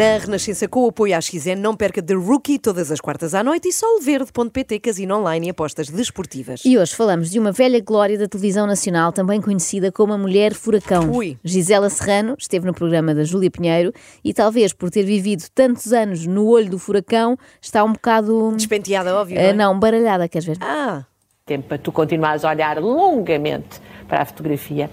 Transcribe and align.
Na 0.00 0.16
Renascença, 0.16 0.66
com 0.66 0.86
o 0.86 0.88
apoio 0.88 1.14
à 1.14 1.20
XN, 1.20 1.56
não 1.58 1.76
perca 1.76 2.00
The 2.00 2.14
Rookie 2.14 2.58
todas 2.58 2.90
as 2.90 3.02
quartas 3.02 3.34
à 3.34 3.44
noite 3.44 3.68
e 3.68 3.72
solverde.pt, 3.74 4.80
casino 4.80 5.18
online 5.18 5.48
e 5.48 5.50
apostas 5.50 5.90
desportivas. 5.90 6.62
E 6.64 6.78
hoje 6.78 6.96
falamos 6.96 7.30
de 7.30 7.38
uma 7.38 7.52
velha 7.52 7.82
glória 7.82 8.16
da 8.16 8.26
televisão 8.26 8.66
nacional, 8.66 9.12
também 9.12 9.42
conhecida 9.42 9.92
como 9.92 10.14
a 10.14 10.16
Mulher 10.16 10.54
Furacão. 10.54 11.10
Ui. 11.10 11.36
Gisela 11.44 11.90
Serrano 11.90 12.34
esteve 12.38 12.64
no 12.64 12.72
programa 12.72 13.14
da 13.14 13.24
Júlia 13.24 13.50
Pinheiro 13.50 13.92
e 14.24 14.32
talvez 14.32 14.72
por 14.72 14.90
ter 14.90 15.02
vivido 15.02 15.44
tantos 15.54 15.92
anos 15.92 16.26
no 16.26 16.46
olho 16.46 16.70
do 16.70 16.78
furacão, 16.78 17.36
está 17.60 17.84
um 17.84 17.92
bocado... 17.92 18.54
Despenteada, 18.56 19.14
óbvio. 19.14 19.38
Ah, 19.38 19.42
não, 19.42 19.48
é? 19.50 19.52
não, 19.52 19.78
baralhada, 19.78 20.26
queres 20.30 20.46
ver? 20.46 20.56
Ah, 20.62 21.04
tempo 21.44 21.68
para 21.68 21.76
tu 21.76 21.92
continuares 21.92 22.42
a 22.42 22.48
olhar 22.48 22.78
longamente 22.78 23.78
para 24.08 24.22
a 24.22 24.24
fotografia 24.24 24.88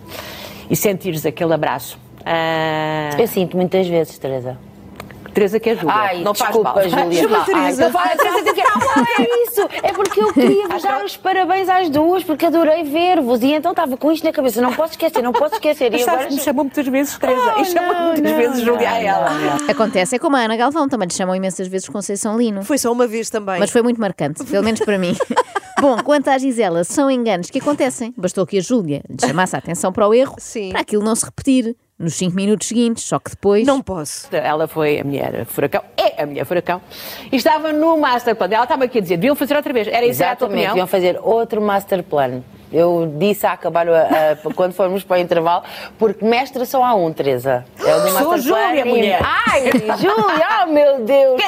e 0.69 0.75
sentires 0.75 1.25
aquele 1.25 1.53
abraço. 1.53 1.97
Ah, 2.25 3.11
Eu 3.17 3.25
sinto 3.25 3.55
muitas 3.55 3.87
vezes, 3.87 4.17
Teresa. 4.17 4.67
Teresa 5.37 5.59
que 5.59 5.69
ajuda. 5.69 5.93
Ai, 5.93 6.23
não 6.23 6.33
faz 6.33 6.49
desculpa, 6.51 6.73
mal. 6.73 6.89
Júlia. 6.89 7.21
Chama 7.21 7.37
a 7.37 7.39
Ai, 7.41 7.45
Teresa. 7.45 7.87
então 7.89 8.01
Teresa, 8.17 8.53
que- 8.53 8.63
Não 8.63 9.03
é 9.05 9.43
isso. 9.43 9.69
É 9.83 9.93
porque 9.93 10.19
eu 10.19 10.33
queria 10.33 10.67
vos 10.67 10.81
dar 10.81 11.05
os 11.05 11.15
parabéns 11.15 11.69
às 11.69 11.89
duas, 11.91 12.23
porque 12.23 12.47
adorei 12.47 12.83
ver-vos. 12.83 13.43
E 13.43 13.53
então 13.53 13.71
estava 13.71 13.95
com 13.97 14.11
isto 14.11 14.23
na 14.23 14.31
cabeça. 14.31 14.59
Não 14.61 14.73
posso 14.73 14.93
esquecer, 14.93 15.21
não 15.21 15.31
posso 15.31 15.53
esquecer. 15.53 15.93
E 15.93 15.99
sabes 15.99 16.07
agora... 16.07 16.27
que 16.29 16.33
me 16.33 16.39
chamou 16.41 16.63
muitas 16.63 16.87
vezes 16.87 17.17
Teresa. 17.19 17.53
e 17.59 17.65
chamou 17.65 17.95
muitas 18.13 18.31
vezes 18.31 18.61
Júlia 18.61 18.89
a 18.89 18.97
ela. 18.99 19.29
Acontece, 19.69 20.15
é 20.15 20.19
como 20.19 20.35
a 20.35 20.39
Ana 20.39 20.57
Galvão, 20.57 20.89
também 20.89 21.07
lhe 21.07 21.13
chamam 21.13 21.35
imensas 21.35 21.67
vezes 21.67 21.87
Conceição 21.87 22.35
Lino. 22.35 22.63
foi 22.63 22.79
só 22.79 22.91
uma 22.91 23.05
vez 23.05 23.29
também. 23.29 23.59
Mas 23.59 23.69
foi 23.69 23.83
muito 23.83 24.01
marcante, 24.01 24.43
pelo 24.43 24.63
menos 24.63 24.79
para 24.79 24.97
mim. 24.97 25.15
Bom, 25.79 25.97
quanto 26.03 26.29
à 26.29 26.37
Gisela, 26.39 26.83
são 26.83 27.11
enganos 27.11 27.51
que 27.51 27.59
acontecem. 27.59 28.11
Bastou 28.17 28.47
que 28.47 28.57
a 28.57 28.61
Júlia 28.61 29.03
lhe 29.07 29.17
chamasse 29.27 29.55
a 29.55 29.59
atenção 29.59 29.93
para 29.93 30.07
o 30.07 30.13
erro, 30.15 30.33
Sim. 30.39 30.69
para 30.71 30.81
aquilo 30.81 31.03
não 31.03 31.15
se 31.15 31.23
repetir 31.25 31.75
nos 31.99 32.13
5 32.15 32.35
minutos 32.35 32.67
seguintes, 32.67 33.03
só 33.05 33.17
que 33.19 33.31
depois. 33.31 33.65
Não 33.65 33.81
posso. 33.81 34.27
Ela 34.35 34.67
foi 34.67 34.99
a 34.99 35.03
mulher 35.03 35.45
furacão, 35.45 35.81
é 35.97 36.21
a 36.21 36.25
mulher 36.25 36.45
furacão, 36.45 36.81
e 37.31 37.35
estava 37.35 37.73
no 37.73 37.97
master 37.97 38.35
plan. 38.35 38.47
Ela 38.51 38.63
estava 38.63 38.83
aqui 38.83 38.99
a 38.99 39.01
dizer, 39.01 39.17
deviam 39.17 39.35
fazer 39.35 39.55
outra 39.55 39.73
vez. 39.73 39.87
Era 39.87 40.05
isso 40.05 40.23
a 40.23 40.35
tua 40.35 40.47
Exatamente, 40.47 40.53
opinião? 40.53 40.69
deviam 40.73 40.87
fazer 40.87 41.19
outro 41.23 41.61
master 41.61 42.03
plan. 42.03 42.41
Eu 42.71 43.13
disse 43.17 43.47
a 43.47 43.53
acabar 43.53 43.87
a- 43.87 44.01
a- 44.33 44.53
quando 44.53 44.73
formos 44.73 45.01
para 45.03 45.17
o 45.17 45.19
intervalo, 45.21 45.63
porque 45.97 46.23
mestre 46.25 46.65
só 46.65 46.83
há 46.83 46.93
um, 46.93 47.11
Teresa. 47.13 47.65
É 47.79 47.95
o 47.95 47.99
do 48.01 48.09
Sou. 48.09 48.37
Júlia, 48.37 48.81
e- 48.81 48.83
mulher. 48.83 49.21
Ai, 49.23 49.71
Júlia, 49.97 50.63
oh 50.63 50.67
meu 50.67 50.99
Deus. 51.05 51.41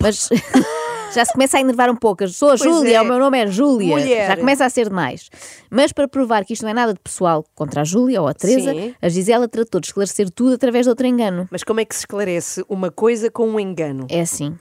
Mas 0.00 0.28
já 1.14 1.24
se 1.24 1.32
começa 1.32 1.58
a 1.58 1.60
enervar 1.60 1.90
um 1.90 1.96
pouco. 1.96 2.24
Eu 2.24 2.28
Sou 2.28 2.48
a 2.48 2.56
Pois 2.56 2.62
Júlia, 2.62 2.96
é. 2.96 3.00
o 3.02 3.04
meu 3.04 3.18
nome 3.18 3.38
é 3.38 3.46
Júlia. 3.46 3.96
Mulher. 3.96 4.26
Já 4.28 4.36
começa 4.36 4.64
a 4.64 4.70
ser 4.70 4.88
demais. 4.88 5.28
Mas 5.70 5.92
para 5.92 6.08
provar 6.08 6.44
que 6.44 6.52
isto 6.52 6.62
não 6.62 6.70
é 6.70 6.74
nada 6.74 6.92
de 6.94 7.00
pessoal 7.00 7.44
contra 7.54 7.82
a 7.82 7.84
Júlia 7.84 8.20
ou 8.20 8.28
a 8.28 8.34
Teresa, 8.34 8.72
Sim. 8.72 8.94
a 9.00 9.08
Gisela 9.08 9.48
tratou 9.48 9.80
de 9.80 9.88
esclarecer 9.88 10.30
tudo 10.30 10.54
através 10.54 10.86
de 10.86 10.90
outro 10.90 11.06
engano. 11.06 11.48
Mas 11.50 11.62
como 11.62 11.80
é 11.80 11.84
que 11.84 11.94
se 11.94 12.00
esclarece 12.00 12.64
uma 12.68 12.90
coisa 12.90 13.30
com 13.30 13.48
um 13.48 13.60
engano? 13.60 14.06
É 14.10 14.20
assim. 14.20 14.56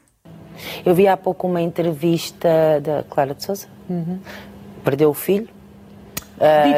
Eu 0.85 0.93
vi 0.93 1.07
há 1.07 1.17
pouco 1.17 1.47
uma 1.47 1.61
entrevista 1.61 2.79
da 2.81 3.03
Clara 3.03 3.33
de 3.33 3.43
Souza. 3.43 3.67
Perdeu 4.83 5.09
o 5.09 5.13
filho. 5.13 5.47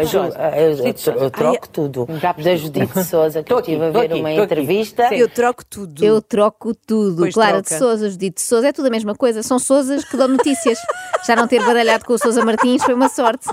Ju- 0.06 0.34
ah, 0.36 0.52
eu, 0.60 1.32
troco 1.32 1.70
tudo. 1.70 2.08
Da 2.44 2.56
Judite 2.56 3.04
Souza, 3.04 3.42
que 3.44 3.54
eu 3.54 3.60
estive 3.60 3.86
a 3.86 3.90
ver 3.92 4.12
aqui, 4.12 4.20
uma 4.20 4.32
entrevista. 4.32 5.08
Sim. 5.10 5.16
Eu 5.16 5.30
troco 5.30 5.64
tudo. 5.66 6.04
Eu 6.04 6.22
troco 6.22 6.74
tudo. 6.76 7.18
Pois 7.18 7.34
Clara 7.34 7.62
de. 7.62 7.70
Souza, 7.74 8.10
Judite 8.10 8.36
de 8.36 8.42
Souza, 8.42 8.68
é 8.68 8.74
tudo 8.74 8.88
a 8.88 8.92
mesma 8.92 9.16
coisa. 9.16 9.42
São 9.42 9.58
Souzas 9.60 10.04
que 10.04 10.18
dão 10.18 10.28
notícias. 10.28 10.78
Já 11.26 11.36
não 11.36 11.48
ter 11.48 11.64
baralhado 11.66 12.04
com 12.04 12.14
o 12.14 12.18
Souza 12.18 12.44
Martins 12.44 12.84
foi 12.84 12.94
uma 12.94 13.08
sorte. 13.08 13.48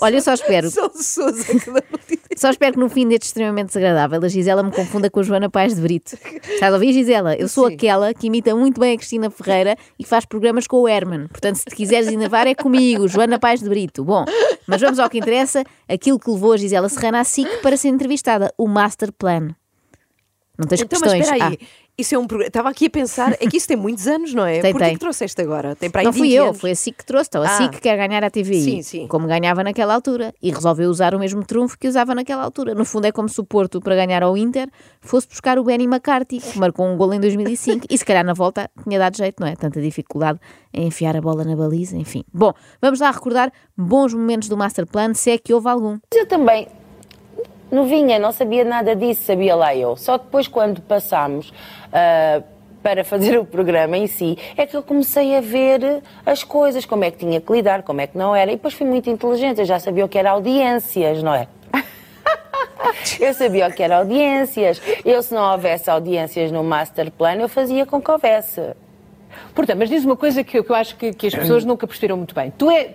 Olha, 0.00 0.16
eu 0.16 0.22
só 0.22 0.34
espero. 0.34 0.68
Sou 0.70 0.90
Sousa 0.94 1.44
que 1.44 1.70
dá 1.70 1.82
notícia. 1.90 2.22
Só 2.36 2.50
espero 2.50 2.72
que 2.72 2.78
no 2.80 2.88
fim 2.88 3.06
deste 3.06 3.26
extremamente 3.26 3.68
desagradável 3.68 4.20
a 4.24 4.28
Gisela 4.28 4.62
me 4.62 4.72
confunda 4.72 5.08
com 5.10 5.20
a 5.20 5.22
Joana 5.22 5.48
Paz 5.50 5.74
de 5.74 5.80
Brito. 5.80 6.16
Estás 6.42 6.72
a 6.72 6.74
ouvir, 6.74 6.92
Gisela? 6.92 7.36
Eu 7.36 7.46
sou 7.46 7.68
Sim. 7.68 7.74
aquela 7.74 8.12
que 8.14 8.26
imita 8.26 8.54
muito 8.56 8.80
bem 8.80 8.94
a 8.94 8.96
Cristina 8.96 9.30
Ferreira 9.30 9.76
e 9.98 10.04
faz 10.04 10.24
programas 10.24 10.66
com 10.66 10.78
o 10.78 10.88
Herman. 10.88 11.28
Portanto, 11.28 11.56
se 11.56 11.66
te 11.66 11.76
quiseres 11.76 12.08
enervar 12.08 12.46
é 12.46 12.54
comigo, 12.54 13.06
Joana 13.06 13.38
Paz 13.38 13.60
de 13.60 13.68
Brito. 13.68 14.02
Bom, 14.02 14.24
mas 14.66 14.80
vamos 14.80 14.98
ao 14.98 15.08
que 15.10 15.18
interessa, 15.18 15.51
aquilo 15.88 16.18
que 16.18 16.30
levou 16.30 16.52
a 16.52 16.56
Gisela 16.56 16.88
Serrana 16.88 17.20
à 17.20 17.24
SIC 17.24 17.48
para 17.62 17.76
ser 17.76 17.88
entrevistada, 17.88 18.52
o 18.56 18.66
Master 18.66 19.12
Plan. 19.12 19.54
Não 20.58 20.66
tens 20.66 20.80
Então, 20.82 20.98
mas 21.00 21.12
questões? 21.12 21.26
espera 21.28 21.46
aí. 21.50 21.58
Ah, 21.60 21.66
Isso 21.98 22.14
é 22.14 22.18
um 22.18 22.26
programa. 22.26 22.48
Estava 22.48 22.68
aqui 22.70 22.86
a 22.86 22.90
pensar, 22.90 23.32
é 23.34 23.46
que 23.46 23.56
isso 23.56 23.68
tem 23.68 23.76
muitos 23.76 24.06
anos, 24.06 24.32
não 24.32 24.46
é? 24.46 24.60
Tem, 24.62 24.72
Porquê 24.72 24.86
tem. 24.86 24.94
que 24.94 25.00
trouxeste 25.00 25.40
agora? 25.42 25.76
Tem 25.76 25.90
para 25.90 26.00
aí 26.00 26.04
não 26.06 26.12
fui 26.12 26.22
20 26.28 26.32
eu, 26.34 26.44
anos. 26.46 26.60
foi 26.60 26.70
a 26.70 26.74
SIC 26.74 26.96
que 26.98 27.04
trouxe. 27.04 27.28
Então, 27.28 27.42
a 27.42 27.46
Ah. 27.46 27.56
SIC 27.58 27.80
quer 27.80 27.96
ganhar 27.98 28.24
a 28.24 28.30
TVI, 28.30 28.62
Sim, 28.62 28.82
sim. 28.82 29.06
como 29.06 29.26
ganhava 29.26 29.62
naquela 29.62 29.94
altura, 29.94 30.34
e 30.42 30.50
resolveu 30.50 30.88
usar 30.88 31.14
o 31.14 31.18
mesmo 31.18 31.44
trunfo 31.44 31.78
que 31.78 31.86
usava 31.86 32.14
naquela 32.14 32.42
altura. 32.44 32.74
No 32.74 32.84
fundo, 32.86 33.06
é 33.06 33.12
como 33.12 33.28
se 33.28 33.38
o 33.40 33.44
Porto, 33.44 33.78
para 33.80 33.94
ganhar 33.94 34.22
ao 34.22 34.36
Inter, 34.38 34.68
fosse 35.02 35.28
buscar 35.28 35.58
o 35.58 35.64
Benny 35.64 35.84
McCarthy, 35.84 36.38
que 36.40 36.58
marcou 36.58 36.86
um 36.86 36.96
gol 36.96 37.12
em 37.12 37.20
2005, 37.20 37.86
e 37.90 37.98
se 37.98 38.04
calhar 38.04 38.24
na 38.24 38.32
volta 38.34 38.70
tinha 38.84 38.98
dado 38.98 39.14
jeito, 39.16 39.38
não 39.40 39.46
é? 39.46 39.54
Tanta 39.54 39.80
dificuldade 39.80 40.38
em 40.72 40.86
enfiar 40.86 41.14
a 41.16 41.20
bola 41.20 41.44
na 41.44 41.54
baliza, 41.54 41.96
enfim. 41.96 42.24
Bom, 42.32 42.52
vamos 42.80 43.00
lá 43.00 43.10
recordar 43.10 43.52
bons 43.76 44.14
momentos 44.14 44.48
do 44.48 44.56
Master 44.56 44.86
Plan, 44.86 45.12
se 45.14 45.30
é 45.30 45.36
que 45.38 45.52
houve 45.52 45.68
algum. 45.68 45.98
Eu 46.14 46.26
também, 46.26 46.68
novinha, 47.72 48.18
não 48.18 48.30
sabia 48.30 48.64
nada 48.64 48.94
disso, 48.94 49.22
sabia 49.22 49.56
lá 49.56 49.74
eu. 49.74 49.96
Só 49.96 50.18
depois, 50.18 50.46
quando 50.46 50.80
passámos 50.82 51.52
ah, 51.92 52.42
para 52.82 53.02
fazer 53.02 53.38
o 53.40 53.44
programa 53.44 53.96
em 53.96 54.06
si, 54.06 54.36
é 54.56 54.66
que 54.66 54.76
eu 54.76 54.82
comecei 54.82 55.36
a 55.36 55.40
ver 55.40 56.02
as 56.26 56.44
coisas, 56.44 56.84
como 56.84 57.04
é 57.04 57.10
que 57.10 57.18
tinha 57.18 57.40
que 57.40 57.52
lidar, 57.52 57.82
como 57.82 58.00
é 58.00 58.06
que 58.06 58.18
não 58.18 58.36
era. 58.36 58.52
E 58.52 58.56
depois 58.56 58.74
fui 58.74 58.86
muito 58.86 59.08
inteligente, 59.08 59.58
eu 59.58 59.64
já 59.64 59.78
sabia 59.78 60.04
o 60.04 60.08
que 60.08 60.18
era 60.18 60.30
audiências, 60.32 61.22
não 61.22 61.34
é? 61.34 61.48
Eu 63.18 63.32
sabia 63.32 63.68
o 63.68 63.72
que 63.72 63.82
era 63.82 63.98
audiências. 63.98 64.80
Eu, 65.04 65.22
se 65.22 65.32
não 65.32 65.52
houvesse 65.52 65.88
audiências 65.88 66.50
no 66.50 66.62
Master 66.62 67.10
Plan, 67.10 67.34
eu 67.34 67.48
fazia 67.48 67.86
com 67.86 68.02
que 68.02 68.10
houvesse. 68.10 68.60
Portanto, 69.54 69.78
mas 69.78 69.88
diz 69.88 70.04
uma 70.04 70.16
coisa 70.16 70.42
que, 70.44 70.58
eu- 70.58 70.64
que 70.64 70.70
eu 70.72 70.76
acho 70.76 70.96
que, 70.96 71.12
que 71.12 71.26
as 71.26 71.34
pessoas 71.34 71.64
nunca 71.64 71.86
perceberam 71.86 72.16
muito 72.16 72.34
bem. 72.34 72.52
Tu 72.56 72.70
é. 72.70 72.94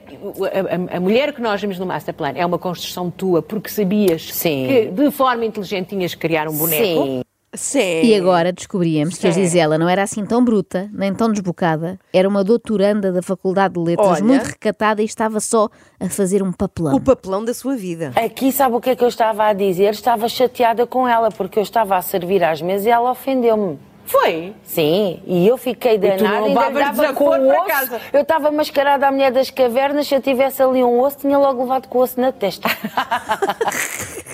A, 0.91 0.97
a- 0.97 0.99
mulher 0.99 1.33
que 1.33 1.41
nós 1.41 1.59
vimos 1.61 1.77
no 1.79 1.85
Master 1.85 2.13
Plan 2.13 2.33
é 2.35 2.45
uma 2.45 2.57
construção 2.57 3.09
tua 3.09 3.41
porque 3.41 3.69
sabias 3.69 4.33
Sim. 4.33 4.67
que 4.67 4.85
de 4.87 5.11
forma 5.11 5.45
inteligente 5.45 5.89
tinhas 5.89 6.13
que 6.13 6.19
criar 6.21 6.47
um 6.47 6.53
boneco. 6.57 6.83
Sim. 6.83 7.21
Sim. 7.53 8.01
E 8.03 8.13
agora 8.13 8.51
descobríamos 8.51 9.17
que 9.17 9.25
a 9.25 9.31
Sim. 9.31 9.41
Gisela 9.41 9.77
não 9.77 9.87
era 9.89 10.03
assim 10.03 10.23
tão 10.25 10.43
bruta, 10.43 10.89
nem 10.93 11.13
tão 11.13 11.31
desbocada, 11.31 11.97
era 12.13 12.27
uma 12.27 12.43
doutoranda 12.43 13.11
da 13.11 13.21
Faculdade 13.21 13.73
de 13.73 13.79
Letras, 13.79 14.07
Olha. 14.07 14.23
muito 14.23 14.43
recatada 14.43 15.01
e 15.01 15.05
estava 15.05 15.39
só 15.39 15.69
a 15.99 16.07
fazer 16.09 16.43
um 16.43 16.51
papelão. 16.51 16.93
O 16.95 16.99
papelão 17.01 17.43
da 17.43 17.53
sua 17.53 17.75
vida. 17.75 18.11
Aqui, 18.15 18.51
sabe 18.51 18.75
o 18.75 18.81
que 18.81 18.91
é 18.91 18.95
que 18.95 19.03
eu 19.03 19.07
estava 19.07 19.45
a 19.45 19.53
dizer? 19.53 19.91
Estava 19.91 20.27
chateada 20.29 20.85
com 20.85 21.07
ela, 21.07 21.31
porque 21.31 21.57
eu 21.57 21.63
estava 21.63 21.95
a 21.95 22.01
servir 22.01 22.43
às 22.43 22.61
mesas 22.61 22.85
e 22.85 22.89
ela 22.89 23.09
ofendeu-me. 23.09 23.79
Foi. 24.07 24.55
Sim, 24.63 25.21
e 25.25 25.45
eu 25.47 25.57
fiquei 25.57 25.97
danada, 25.97 26.45
levavas 26.45 26.73
dava 26.73 27.13
com 27.13 27.25
o 27.25 27.49
osso. 27.49 27.65
casa. 27.65 28.01
Eu 28.11 28.21
estava 28.21 28.49
mascarada 28.51 29.07
à 29.07 29.11
mulher 29.11 29.31
das 29.31 29.49
cavernas, 29.49 30.07
se 30.07 30.15
eu 30.15 30.21
tivesse 30.21 30.63
ali 30.63 30.83
um 30.83 30.99
osso, 30.99 31.19
tinha 31.19 31.37
logo 31.37 31.61
levado 31.63 31.87
com 31.87 31.99
o 31.99 32.01
osso 32.01 32.19
na 32.19 32.31
testa. 32.31 32.69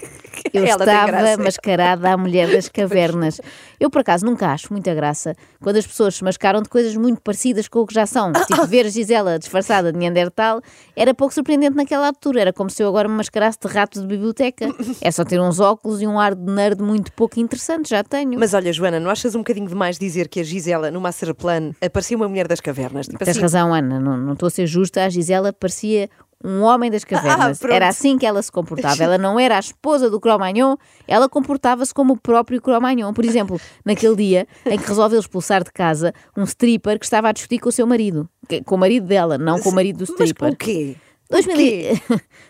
Eu 0.54 0.64
Ela 0.64 0.86
estava 0.86 1.44
mascarada 1.44 2.12
à 2.12 2.18
mulher 2.18 2.52
das 2.52 2.70
cavernas. 2.70 3.42
Eu, 3.80 3.90
por 3.90 4.02
acaso, 4.02 4.24
nunca 4.24 4.48
acho 4.50 4.72
muita 4.72 4.94
graça 4.94 5.36
quando 5.60 5.78
as 5.78 5.88
pessoas 5.88 6.16
se 6.16 6.24
mascaram 6.24 6.62
de 6.62 6.70
coisas 6.70 6.96
muito 6.96 7.22
parecidas 7.22 7.68
com 7.68 7.80
o 7.80 7.88
que 7.88 7.94
já 7.94 8.06
são. 8.06 8.32
Tipo, 8.46 8.68
ver 8.68 8.86
a 8.86 8.90
Gisela 8.90 9.40
disfarçada 9.40 9.92
de 9.92 9.98
Neandertal 9.98 10.62
era 10.96 11.14
pouco 11.14 11.34
surpreendente 11.34 11.76
naquela 11.76 12.08
altura. 12.08 12.42
Era 12.42 12.54
como 12.54 12.70
se 12.70 12.84
eu 12.84 12.88
agora 12.88 13.10
me 13.10 13.16
mascarasse 13.16 13.58
de 13.60 13.68
rato 13.68 14.00
de 14.00 14.06
biblioteca. 14.06 14.68
É 15.02 15.10
só 15.10 15.26
ter 15.26 15.42
uns 15.42 15.60
óculos 15.60 16.02
e 16.02 16.08
um 16.08 16.20
ar 16.20 16.36
de 16.36 16.52
nerd 16.52 16.82
muito 16.84 17.12
pouco 17.14 17.40
interessante, 17.40 17.90
já 17.90 18.04
tenho. 18.04 18.38
Mas 18.38 18.54
olha, 18.54 18.72
Joana, 18.72 19.00
não 19.00 19.10
achas 19.10 19.34
um 19.34 19.40
bocadinho 19.40 19.68
demais 19.68 19.98
dizer 19.98 20.28
que 20.28 20.40
a 20.40 20.44
Gisela, 20.44 20.92
no 20.92 21.02
Master 21.02 21.34
Plan, 21.34 21.72
aparecia 21.82 22.16
uma 22.16 22.28
mulher 22.28 22.48
das 22.48 22.60
cavernas? 22.60 23.08
Tipo 23.08 23.18
Tens 23.18 23.30
assim, 23.30 23.42
razão, 23.42 23.74
Ana, 23.74 24.00
não, 24.00 24.18
não 24.18 24.34
estou 24.34 24.48
a 24.48 24.52
ser 24.52 24.68
justa. 24.68 25.04
A 25.04 25.10
Gisela 25.10 25.52
parecia 25.52 26.10
um 26.44 26.62
homem 26.62 26.92
das 26.92 27.04
cavernas. 27.06 27.60
pronto. 27.60 27.74
era 27.74 27.88
assim 27.88 28.18
que 28.18 28.26
ela 28.26 28.42
se 28.42 28.52
comportava. 28.52 29.02
Ela 29.04 29.18
não 29.18 29.40
era 29.40 29.56
a 29.56 29.60
esposa 29.60 30.10
do 30.10 30.20
Cromagnon, 30.20 30.76
ela 31.08 31.30
comportava-se 31.30 31.94
como 31.94 32.14
o 32.14 32.18
próprio 32.18 32.62
Cromagnon. 32.62 33.14
Por 33.14 33.24
exemplo, 33.26 33.60
naquele 33.86 34.16
dia 34.16 34.48
em 34.66 34.78
que 34.78 34.88
resolveu 34.88 35.20
expulsar 35.20 35.64
de 35.64 35.72
casa 35.72 36.14
um 36.36 36.44
stripper 36.44 37.00
que 37.00 37.06
estava 37.06 37.30
a 37.30 37.32
discutir 37.32 37.60
com 37.60 37.70
o 37.70 37.72
seu 37.72 37.88
marido. 37.88 38.28
Com 38.66 38.76
o 38.76 38.78
marido 38.78 39.06
dela, 39.08 39.38
não 39.38 39.60
com 39.60 39.70
o 39.70 39.74
marido 39.74 39.98
do 40.06 40.12
Mas 40.20 40.30
stripper. 40.30 40.50
o 40.54 40.56
quê? 40.56 40.96
2000 41.30 41.58
e- 41.60 42.02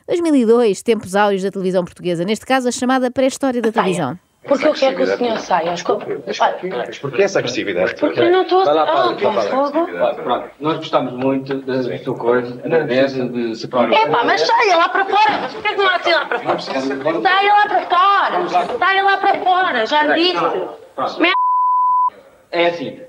2002, 0.08 0.82
tempos 0.82 1.16
áureos 1.16 1.44
da 1.44 1.52
televisão 1.52 1.86
portuguesa. 1.86 2.26
Neste 2.26 2.46
caso, 2.46 2.68
a 2.68 2.72
chamada 2.72 3.10
pré-história 3.12 3.62
da 3.62 3.72
televisão. 3.72 4.18
Porque 4.48 4.68
eu 4.68 4.74
quero 4.74 4.96
que 4.98 5.04
o 5.04 5.18
senhor 5.18 5.40
saia. 5.40 5.72
Mas 5.72 7.00
porquê 7.00 7.22
essa 7.24 7.40
agressividade? 7.40 7.96
Porque 7.96 8.20
eu 8.20 8.32
não 8.32 8.42
estou 8.42 8.64
lá 8.66 8.86
para 8.86 9.30
Ah, 9.30 9.42
fogo. 9.44 9.88
Pronto, 10.16 10.50
nós 10.60 10.78
gostamos 10.78 11.14
muito 11.14 11.56
da 11.62 11.82
sua 12.00 12.18
coisa, 12.18 12.56
da 12.68 12.80
dessa, 12.80 13.26
de 13.26 13.56
separar. 13.56 13.94
Epá, 13.94 14.24
mas 14.26 14.42
saia 14.42 14.78
lá 14.78 14.90
para 14.90 15.06
fora. 15.06 15.40
Mas 15.42 15.54
porquê 15.54 15.70
que 15.70 15.76
não 15.76 15.90
há 15.90 15.98
de 15.98 16.04
sair 16.04 16.16
lá 16.16 16.26
para 16.26 16.40
fora? 16.40 16.60
Saia 16.60 17.54
lá 17.54 17.66
para 17.68 17.82
fora. 17.86 18.78
Saia 18.80 19.04
lá 19.04 19.18
para 19.18 19.40
fora. 19.40 19.86
Já 19.86 20.04
lhe 20.04 20.24
disse. 20.24 21.20
Merda. 21.20 21.34
É 22.52 22.68
assim. 22.68 23.02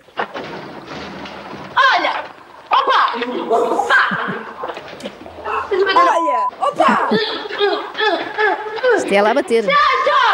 Olha. 1.76 2.25
Opa. 2.70 3.14
Olha! 5.96 6.48
Opa! 6.60 7.08
Isto 8.96 9.12
é 9.12 9.16
ela 9.16 9.31
a 9.31 9.34
bater. 9.34 9.62
Deixa. 9.64 10.33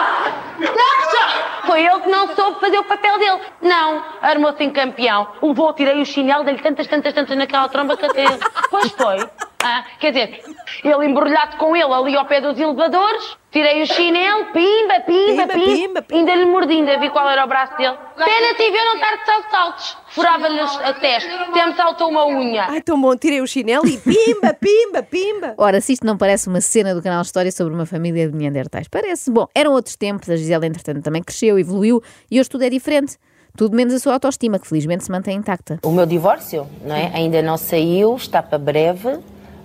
Deixa. 0.60 1.66
foi 1.66 1.84
ele 1.84 2.00
que 2.00 2.08
não 2.08 2.34
soube 2.34 2.60
fazer 2.60 2.78
o 2.78 2.84
papel 2.84 3.18
dele. 3.18 3.40
Não, 3.62 4.04
armou-se 4.20 4.62
em 4.62 4.70
campeão. 4.70 5.28
Levou, 5.42 5.72
tirei 5.72 6.00
o 6.00 6.06
chinelo, 6.06 6.44
dei-lhe 6.44 6.62
tantas, 6.62 6.86
tantas, 6.86 7.14
tantas 7.14 7.36
naquela 7.36 7.68
tromba 7.68 7.96
que 7.96 8.06
até... 8.06 8.24
Pois 8.70 8.92
foi. 8.92 9.18
Ah, 9.62 9.84
quer 9.98 10.12
dizer, 10.12 10.42
ele 10.82 11.06
embrulhado 11.06 11.56
com 11.58 11.76
ele 11.76 11.92
ali 11.92 12.16
ao 12.16 12.24
pé 12.24 12.40
dos 12.40 12.58
elevadores, 12.58 13.36
tirei 13.50 13.82
o 13.82 13.86
chinelo, 13.86 14.46
pimba, 14.46 15.00
pimba, 15.00 15.46
Pimba, 15.46 15.48
pimba, 15.48 16.02
pimba, 16.02 16.04
ainda 16.12 16.34
lhe 16.34 16.46
mordi, 16.46 16.72
ainda 16.74 16.98
vi 16.98 17.10
qual 17.10 17.28
era 17.28 17.44
o 17.44 17.48
braço 17.48 17.76
dele. 17.76 17.96
Pena 18.16 18.54
tive 18.56 18.76
eu 18.78 18.84
não 18.86 18.94
estar 18.94 19.16
de 19.16 19.26
saltos 19.26 19.54
altos. 19.54 19.96
Furava-lhe 20.10 20.60
a 20.60 20.92
testa, 20.94 21.34
até 21.42 21.66
me 21.66 21.74
saltou 21.74 22.08
uma 22.08 22.26
unha. 22.26 22.66
Ai, 22.70 22.80
tão 22.80 22.98
bom, 23.00 23.14
tirei 23.16 23.42
o 23.42 23.46
chinelo 23.46 23.86
e 23.86 23.98
pimba, 23.98 24.54
pimba, 24.54 25.02
pimba. 25.02 25.54
Ora, 25.58 25.80
se 25.80 25.92
isto 25.92 26.06
não 26.06 26.16
parece 26.16 26.48
uma 26.48 26.60
cena 26.62 26.94
do 26.94 27.02
canal 27.02 27.20
História 27.20 27.52
sobre 27.52 27.74
uma 27.74 27.84
família 27.84 28.28
de 28.30 28.36
Neandertais, 28.36 28.88
parece. 28.88 29.30
Bom, 29.30 29.46
eram 29.54 29.72
outros 29.72 29.94
tempos, 29.94 30.30
a 30.30 30.36
Gisela, 30.36 30.66
entretanto, 30.66 31.02
também 31.02 31.22
cresceu, 31.22 31.58
evoluiu 31.58 32.02
e 32.30 32.40
hoje 32.40 32.48
tudo 32.48 32.64
é 32.64 32.70
diferente. 32.70 33.18
Tudo 33.56 33.76
menos 33.76 33.92
a 33.92 33.98
sua 33.98 34.14
autoestima, 34.14 34.58
que 34.60 34.66
felizmente 34.66 35.04
se 35.04 35.10
mantém 35.10 35.36
intacta. 35.36 35.80
O 35.82 35.90
meu 35.90 36.06
divórcio, 36.06 36.66
não 36.84 36.94
é? 36.94 37.10
Ainda 37.12 37.42
não 37.42 37.56
saiu, 37.58 38.14
está 38.14 38.40
para 38.42 38.56
breve. 38.58 39.18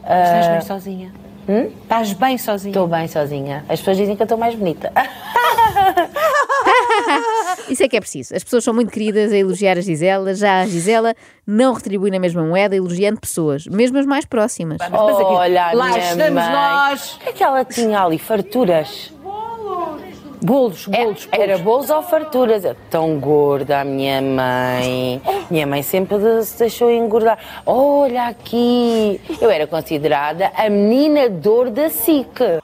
Estás 0.05 0.47
bem 0.47 0.61
sozinha? 0.61 1.11
Estás 1.83 2.13
bem 2.13 2.37
sozinha? 2.37 2.71
Estou 2.71 2.87
bem 2.87 3.07
sozinha. 3.07 3.65
As 3.67 3.79
pessoas 3.79 3.97
dizem 3.97 4.15
que 4.15 4.21
eu 4.21 4.25
estou 4.25 4.37
mais 4.37 4.55
bonita. 4.55 4.91
Isso 7.69 7.83
é 7.83 7.87
que 7.87 7.97
é 7.97 7.99
preciso. 7.99 8.35
As 8.35 8.43
pessoas 8.43 8.63
são 8.63 8.73
muito 8.73 8.91
queridas 8.91 9.31
a 9.31 9.37
elogiar 9.37 9.77
a 9.77 9.81
Gisela, 9.81 10.33
já 10.35 10.61
a 10.61 10.65
Gisela 10.65 11.15
não 11.45 11.73
retribui 11.73 12.11
na 12.11 12.19
mesma 12.19 12.43
moeda 12.43 12.75
elogiando 12.75 13.19
pessoas, 13.19 13.65
mesmo 13.67 13.97
as 13.97 14.05
mais 14.05 14.25
próximas. 14.25 14.77
Mas 14.79 14.91
aqui, 14.93 15.23
Olha, 15.23 15.71
lá 15.73 15.85
minha 15.89 15.99
estamos 15.99 16.43
mãe. 16.43 16.51
nós. 16.51 17.13
O 17.15 17.19
que 17.19 17.29
é 17.29 17.33
que 17.33 17.43
ela 17.43 17.65
tinha 17.65 18.01
ali? 18.01 18.17
Farturas? 18.19 19.11
Bolos, 20.45 20.87
É, 20.91 21.03
bolos, 21.03 21.27
Era 21.31 21.57
bolos 21.57 21.89
ou 21.89 22.03
farturas? 22.03 22.63
É 22.63 22.75
Tão 22.87 23.19
gorda 23.19 23.79
a 23.79 23.83
minha 23.83 24.21
mãe. 24.21 25.19
Minha 25.49 25.65
mãe 25.65 25.81
sempre 25.81 26.17
se 26.43 26.59
deixou 26.59 26.91
engordar. 26.91 27.39
Olha 27.65 28.27
aqui. 28.27 29.19
Eu 29.41 29.49
era 29.49 29.65
considerada 29.65 30.51
a 30.55 30.69
menina 30.69 31.27
dor 31.27 31.71
da 31.71 31.89
SIC. 31.89 32.59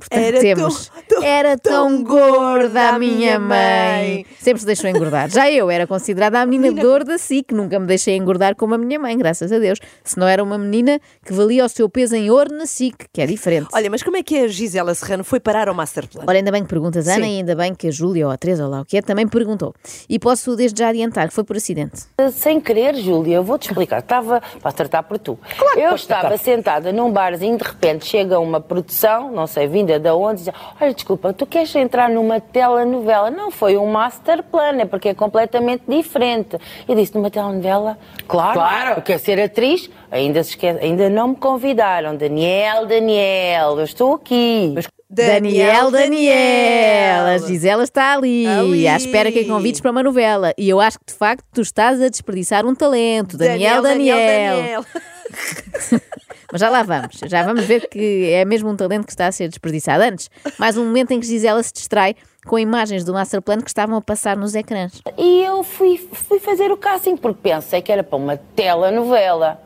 Portanto, 0.00 0.20
Era 0.24 0.40
temos. 0.40 0.88
tão- 0.88 1.02
tão- 1.08 1.22
era 1.24 1.58
tão, 1.58 1.88
tão 1.88 2.04
gorda 2.04 2.88
a 2.90 2.98
minha 2.98 3.38
mãe. 3.38 4.26
Sempre 4.38 4.60
se 4.60 4.66
deixou 4.66 4.88
engordar. 4.90 5.28
Já 5.30 5.50
eu 5.50 5.70
era 5.70 5.86
considerada 5.86 6.40
a 6.40 6.46
menina 6.46 6.80
dor 6.80 7.04
da 7.04 7.18
SIC. 7.18 7.52
Nunca 7.54 7.78
me 7.78 7.86
deixei 7.86 8.16
engordar 8.16 8.54
como 8.56 8.74
a 8.74 8.78
minha 8.78 8.98
mãe, 8.98 9.16
graças 9.16 9.52
a 9.52 9.58
Deus. 9.58 9.78
Se 10.02 10.18
não 10.18 10.26
era 10.26 10.42
uma 10.42 10.56
menina 10.58 11.00
que 11.24 11.32
valia 11.32 11.64
o 11.64 11.68
seu 11.68 11.88
peso 11.88 12.16
em 12.16 12.30
ouro 12.30 12.52
na 12.54 12.66
SIC, 12.66 13.06
que 13.12 13.20
é 13.20 13.26
diferente. 13.26 13.68
Olha, 13.72 13.90
mas 13.90 14.02
como 14.02 14.16
é 14.16 14.22
que 14.22 14.38
a 14.38 14.48
Gisela 14.48 14.94
Serrano 14.94 15.22
foi 15.24 15.38
parar 15.40 15.68
ao 15.68 15.74
Masterplan? 15.74 16.24
Ora, 16.26 16.38
ainda 16.38 16.50
bem 16.50 16.62
que 16.62 16.68
perguntas, 16.68 17.06
Ana, 17.06 17.24
Sim. 17.26 17.34
e 17.34 17.38
ainda 17.38 17.54
bem 17.54 17.74
que 17.74 17.88
a 17.88 17.90
Júlia 17.90 18.26
ou 18.26 18.32
a 18.32 18.36
Teresa 18.36 18.64
ou 18.64 18.70
lá 18.70 18.80
o 18.80 18.84
que 18.84 18.96
é 18.96 19.02
também 19.02 19.28
perguntou. 19.28 19.74
E 20.08 20.18
posso 20.18 20.56
desde 20.56 20.78
já 20.80 20.88
adiantar 20.88 21.28
que 21.28 21.34
foi 21.34 21.44
por 21.44 21.56
acidente. 21.56 22.02
Sem 22.32 22.60
querer, 22.60 22.94
Júlia, 22.96 23.36
eu 23.36 23.42
vou-te 23.44 23.68
explicar. 23.68 23.98
Estava, 24.00 24.40
para 24.62 24.72
tratar 24.72 25.02
por 25.02 25.18
tu. 25.18 25.38
eu 25.76 25.94
estava 25.94 26.36
sentada 26.36 26.92
num 26.92 27.10
barzinho, 27.12 27.56
de 27.58 27.64
repente 27.64 28.06
chega 28.06 28.38
uma 28.38 28.60
produção, 28.60 29.30
não 29.30 29.46
sei, 29.46 29.66
vinda 29.66 29.89
de 29.98 30.10
onde, 30.10 30.44
diz, 30.44 30.54
olha, 30.80 30.94
desculpa, 30.94 31.32
tu 31.32 31.46
queres 31.46 31.74
entrar 31.74 32.08
numa 32.08 32.40
telenovela? 32.40 33.30
Não 33.30 33.50
foi 33.50 33.76
um 33.76 33.86
master 33.86 34.42
plan, 34.42 34.78
é 34.80 34.84
porque 34.84 35.08
é 35.08 35.14
completamente 35.14 35.82
diferente. 35.88 36.56
Eu 36.88 36.94
disse, 36.94 37.14
numa 37.14 37.30
telenovela? 37.30 37.98
Claro, 38.28 38.52
Claro. 38.54 38.94
eu 38.98 39.02
quero 39.02 39.18
ser 39.18 39.40
atriz. 39.40 39.90
Ainda, 40.10 40.42
se 40.42 40.50
esquece, 40.50 40.80
ainda 40.84 41.08
não 41.08 41.28
me 41.28 41.36
convidaram. 41.36 42.16
Daniel, 42.16 42.84
Daniel, 42.86 43.78
eu 43.78 43.84
estou 43.84 44.14
aqui. 44.14 44.74
Daniel, 45.08 45.90
Daniel! 45.90 47.24
A 47.34 47.38
Gisela 47.38 47.82
está 47.82 48.12
ali, 48.14 48.46
Ali. 48.46 48.86
à 48.86 48.96
espera 48.96 49.32
que 49.32 49.40
a 49.40 49.46
convites 49.46 49.80
para 49.80 49.90
uma 49.90 50.02
novela. 50.04 50.54
E 50.56 50.68
eu 50.68 50.80
acho 50.80 50.98
que, 51.00 51.06
de 51.06 51.14
facto, 51.14 51.44
tu 51.52 51.60
estás 51.60 52.00
a 52.00 52.08
desperdiçar 52.08 52.64
um 52.64 52.74
talento. 52.76 53.36
Daniel, 53.36 53.82
Daniel. 53.82 54.84
Mas 56.52 56.60
já 56.60 56.68
lá 56.68 56.82
vamos. 56.82 57.18
Já 57.26 57.42
vamos 57.42 57.64
ver 57.64 57.88
que 57.88 58.30
é 58.32 58.44
mesmo 58.44 58.68
um 58.70 58.76
talento 58.76 59.06
que 59.06 59.12
está 59.12 59.26
a 59.26 59.32
ser 59.32 59.48
desperdiçado. 59.48 60.02
Antes, 60.02 60.30
mais 60.58 60.76
um 60.76 60.84
momento 60.84 61.12
em 61.12 61.20
que 61.20 61.26
Gisela 61.26 61.62
se 61.62 61.72
distrai 61.72 62.16
com 62.46 62.58
imagens 62.58 63.04
do 63.04 63.12
Masterplan 63.12 63.58
que 63.60 63.68
estavam 63.70 63.96
a 63.96 64.00
passar 64.00 64.36
nos 64.36 64.54
ecrãs. 64.54 65.00
E 65.16 65.42
eu 65.44 65.62
fui, 65.62 65.96
fui 66.12 66.38
fazer 66.40 66.72
o 66.72 66.76
casting, 66.76 67.16
porque 67.16 67.38
pensei 67.42 67.80
que 67.82 67.92
era 67.92 68.02
para 68.02 68.16
uma 68.16 68.36
telenovela. 68.36 69.60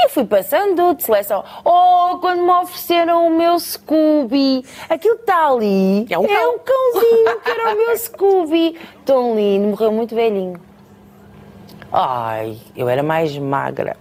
E 0.00 0.08
fui 0.10 0.24
passando 0.24 0.94
de 0.94 1.02
seleção. 1.02 1.42
Oh, 1.64 2.18
quando 2.20 2.42
me 2.42 2.50
ofereceram 2.50 3.26
o 3.26 3.36
meu 3.36 3.58
Scooby, 3.58 4.64
aquilo 4.88 5.16
que 5.16 5.22
está 5.22 5.48
ali 5.48 6.06
É 6.08 6.16
um 6.18 6.24
cão. 6.26 6.36
é 6.36 6.48
um 6.48 6.58
cãozinho 6.58 7.40
que 7.40 7.50
era 7.50 7.74
o 7.74 7.76
meu 7.76 7.96
Scooby. 7.96 8.78
Tão 9.04 9.34
lindo, 9.34 9.68
morreu 9.68 9.90
muito 9.90 10.14
velhinho. 10.14 10.60
Ai, 11.90 12.58
eu 12.76 12.88
era 12.88 13.02
mais 13.02 13.36
magra. 13.38 13.96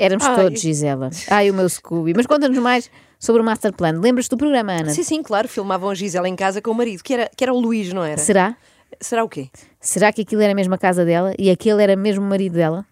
Éramos 0.00 0.24
Ai. 0.24 0.36
todos, 0.36 0.60
Gisela. 0.62 1.10
Ai, 1.28 1.50
o 1.50 1.54
meu 1.54 1.68
Scooby. 1.68 2.14
Mas 2.16 2.26
conta-nos 2.26 2.56
mais 2.56 2.90
sobre 3.18 3.42
o 3.42 3.44
Masterplan. 3.44 4.00
Lembras-te 4.00 4.30
do 4.30 4.38
programa, 4.38 4.72
Ana? 4.72 4.90
Sim, 4.90 5.02
sim, 5.02 5.22
claro, 5.22 5.46
filmavam 5.46 5.90
a 5.90 5.94
Gisela 5.94 6.26
em 6.26 6.34
casa 6.34 6.62
com 6.62 6.70
o 6.70 6.74
marido, 6.74 7.02
que 7.02 7.12
era, 7.12 7.30
que 7.36 7.44
era 7.44 7.52
o 7.52 7.60
Luís, 7.60 7.92
não 7.92 8.02
era? 8.02 8.16
Será? 8.16 8.56
Será 8.98 9.22
o 9.22 9.28
quê? 9.28 9.48
Será 9.78 10.10
que 10.10 10.22
aquilo 10.22 10.40
era 10.40 10.54
mesmo 10.54 10.74
a 10.74 10.78
casa 10.78 11.04
dela 11.04 11.34
e 11.38 11.50
aquele 11.50 11.82
era 11.82 11.94
mesmo 11.96 12.24
o 12.24 12.28
marido 12.28 12.54
dela? 12.54 12.86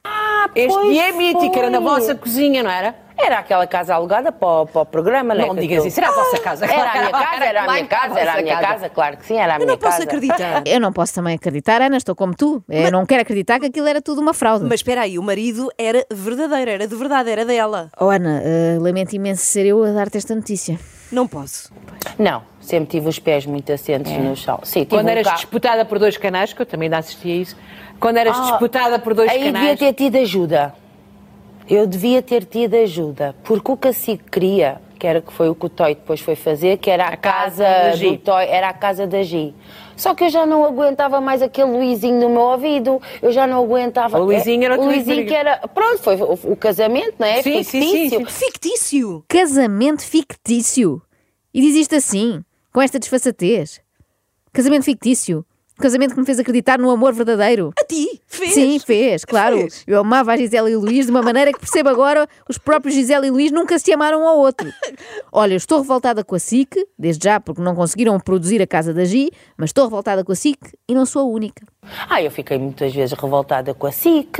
Este 0.55 0.69
Pois 0.69 0.93
dia 0.93 1.09
é 1.09 1.13
mítico, 1.13 1.59
era 1.59 1.71
na 1.71 1.81
vossa 1.81 2.15
cozinha, 2.15 2.63
não 2.63 2.71
era? 2.71 2.95
Era 3.21 3.41
aquela 3.41 3.67
casa 3.67 3.95
alugada 3.95 4.31
para 4.31 4.49
o, 4.49 4.67
para 4.67 4.83
o 4.83 4.87
programa, 4.87 5.35
não 5.35 5.45
é? 5.45 5.47
Não 5.49 5.55
Que 5.55 5.63
digas 5.63 5.85
isso, 5.85 5.99
era 6.01 6.09
a 6.09 6.13
vossa 6.13 6.39
casa. 6.39 6.65
Era 6.67 6.91
a 6.91 6.95
minha 6.99 7.11
casa, 7.11 7.45
era 7.45 7.63
a 7.65 7.73
minha 7.73 7.87
casa, 7.87 8.19
era 8.21 8.33
a 8.33 8.43
minha 8.43 8.55
casa. 8.55 8.67
casa, 8.69 8.89
claro 8.89 9.17
que 9.17 9.27
sim, 9.27 9.37
era 9.37 9.55
a 9.55 9.57
Eu 9.57 9.59
minha 9.59 9.67
não 9.73 9.79
posso 9.79 9.93
casa. 9.99 10.05
acreditar. 10.05 10.63
Eu 10.67 10.81
não 10.81 10.93
posso 10.93 11.15
também 11.15 11.35
acreditar, 11.35 11.83
Ana, 11.83 11.97
estou 11.97 12.15
como 12.15 12.35
tu. 12.35 12.63
Eu 12.69 12.91
não 12.93 13.05
quero 13.05 13.23
acreditar 13.23 13.59
que 13.59 13.67
aquilo 13.67 13.87
era 13.89 14.01
tudo 14.01 14.21
uma 14.21 14.33
fraude. 14.33 14.65
Mas 14.65 14.75
espera 14.81 15.03
aí, 15.03 15.19
o 15.19 15.23
marido 15.23 15.69
era 15.77 16.07
verdadeiro, 16.13 16.71
era 16.71 16.87
de 16.87 16.95
verdade, 16.95 17.29
era 17.31 17.45
dela. 17.45 17.91
Oh, 18.01 18.09
Ana, 18.09 18.41
eh, 18.45 18.79
lamento 18.81 19.15
imenso 19.15 19.45
ser 19.45 19.67
eu 19.67 19.83
a 19.83 19.91
dar-te 19.91 20.17
esta 20.19 20.35
notícia. 20.35 20.79
Não 21.11 21.27
posso. 21.27 21.73
Não, 22.19 22.43
sempre 22.61 22.91
tive 22.91 23.09
os 23.09 23.19
pés 23.19 23.47
muito 23.47 23.73
assentes 23.73 24.13
no 24.13 24.37
chão. 24.37 24.61
Sim, 24.63 24.85
Quando 24.85 25.07
um 25.07 25.11
eras 25.11 25.25
carro- 25.25 25.37
disputada 25.39 25.85
por 25.85 25.99
dois 25.99 26.17
canais, 26.17 26.53
que 26.53 26.63
eu 26.63 26.67
também 26.67 26.87
ainda 26.87 26.99
assisti 26.99 27.31
a 27.31 27.35
isso, 27.35 27.57
quando 27.99 28.19
eras 28.19 28.37
Ah, 28.39 28.43
disputada 28.43 28.99
por 28.99 29.15
dois 29.15 29.29
Aí 29.31 29.39
devia 29.39 29.53
canais. 29.53 29.79
ter 29.79 29.93
tido 29.95 30.17
ajuda. 30.19 30.73
Eu 31.69 31.87
devia 31.87 32.23
ter 32.23 32.45
tido 32.45 32.75
ajuda, 32.75 33.35
porque 33.45 33.71
o 33.71 33.77
cacique 33.77 34.25
queria, 34.31 34.81
que 34.99 35.07
era 35.07 35.21
que 35.21 35.33
foi 35.33 35.49
o 35.51 35.55
que 35.55 35.67
o 35.67 35.69
Toy 35.69 35.95
depois 35.95 36.19
foi 36.21 36.35
fazer, 36.35 36.79
que 36.79 36.91
era 36.91 37.05
a, 37.05 37.09
A 37.09 37.17
casa 37.17 37.63
casa, 37.65 37.91
da 37.91 37.97
Gi. 37.97 38.11
do 38.11 38.17
Toy, 38.19 38.45
era 38.47 38.69
a 38.71 38.73
casa 38.73 39.07
da 39.07 39.23
Gi. 39.23 39.55
Só 39.95 40.15
que 40.15 40.25
eu 40.25 40.31
já 40.31 40.47
não 40.47 40.65
aguentava 40.65 41.21
mais 41.21 41.43
aquele 41.43 41.71
Luizinho 41.73 42.21
no 42.21 42.31
meu 42.31 42.41
ouvido, 42.43 43.03
eu 43.21 43.33
já 43.33 43.47
não 43.47 43.63
aguentava. 43.65 44.19
O 44.19 44.25
Luizinho 44.25 44.65
era 44.65 44.81
o 44.81 44.85
Luizinho 44.85 45.27
que 45.27 45.35
era. 45.35 45.59
Pronto, 45.69 45.99
foi 45.99 46.17
o, 46.17 46.39
o 46.53 46.57
casamento, 46.57 47.17
não 47.19 47.27
é? 47.27 47.43
Sim, 47.43 47.63
sim, 47.63 47.65
sim, 47.65 47.81
Fictício. 47.81 48.19
sim. 48.19 48.25
Fictício! 48.27 49.25
Casamento 49.29 50.03
fictício. 50.03 51.03
E 51.53 51.61
diz 51.61 51.75
isto 51.75 51.97
assim, 51.97 52.43
com 52.73 52.81
esta 52.81 52.99
desfaçatez. 52.99 53.81
Casamento 54.53 54.85
fictício. 54.85 55.45
Casamento 55.79 56.15
que 56.15 56.21
me 56.21 56.27
fez 56.27 56.39
acreditar 56.39 56.79
no 56.79 56.91
amor 56.91 57.13
verdadeiro. 57.13 57.73
A 57.81 57.85
ti? 57.85 58.21
Fez? 58.27 58.53
Sim, 58.55 58.79
fez, 58.79 59.25
claro. 59.25 59.57
Fez. 59.59 59.85
Eu 59.87 60.01
amava 60.01 60.33
a 60.33 60.37
Gisela 60.37 60.71
e 60.71 60.77
o 60.77 60.81
Luís 60.81 61.07
de 61.07 61.11
uma 61.11 61.23
maneira 61.23 61.53
que 61.53 61.59
percebo 61.61 61.89
agora 61.89 62.29
os 62.49 62.59
próprios 62.59 62.95
Gisela 62.95 63.27
e 63.27 63.31
Luís 63.31 63.51
nunca 63.53 63.79
se 63.79 63.93
amaram 63.93 64.23
um 64.23 64.29
ao 64.29 64.39
outro. 64.39 64.71
Olha, 65.33 65.53
eu 65.55 65.57
estou 65.57 65.79
revoltada 65.81 66.23
com 66.25 66.35
a 66.35 66.39
SIC, 66.39 66.75
desde 66.99 67.25
já 67.25 67.39
porque 67.41 67.63
não 67.63 67.75
conseguiram 67.75 68.19
produzir 68.21 68.61
a 68.61 68.67
casa 68.67 68.93
da 68.93 69.05
Gi, 69.05 69.31
mas 69.57 69.71
estou 69.71 69.85
revoltada 69.85 70.25
com 70.25 70.33
a 70.33 70.37
SIC 70.37 70.59
e 70.89 70.95
não 70.95 71.07
sou 71.07 71.23
a 71.23 71.25
única. 71.33 71.65
Ah, 72.09 72.23
eu 72.23 72.31
fiquei 72.31 72.59
muitas 72.59 72.93
vezes 72.95 73.19
revoltada 73.19 73.73
com 73.75 73.87
a 73.87 73.93
SIC. 73.93 74.39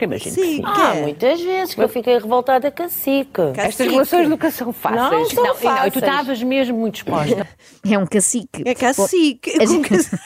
Imagino 0.00 0.32
que 0.36 0.40
Sim, 0.40 0.56
sim. 0.58 0.62
Ah, 0.64 0.94
é? 0.96 1.02
muitas 1.02 1.40
vezes 1.40 1.74
que 1.74 1.82
eu 1.82 1.88
fiquei 1.88 2.14
revoltada 2.14 2.70
com 2.70 2.84
a 2.84 2.88
SIC. 2.88 3.32
Cacique. 3.32 3.60
Estas 3.60 3.86
relações 3.88 4.28
nunca 4.28 4.50
são 4.52 4.72
fáceis. 4.72 5.02
Não 5.10 5.24
são 5.30 5.44
não, 5.44 5.54
e 5.54 5.56
fáceis. 5.58 5.92
tu 5.92 5.98
estavas 5.98 6.42
mesmo 6.42 6.78
muito 6.78 6.96
exposta. 6.96 7.48
É 7.90 7.98
um 7.98 8.06
cacique. 8.06 8.62
É 8.64 8.74
cacique. 8.76 9.56
Bom, 9.58 9.62
a 9.62 9.66
Gi- 9.66 9.82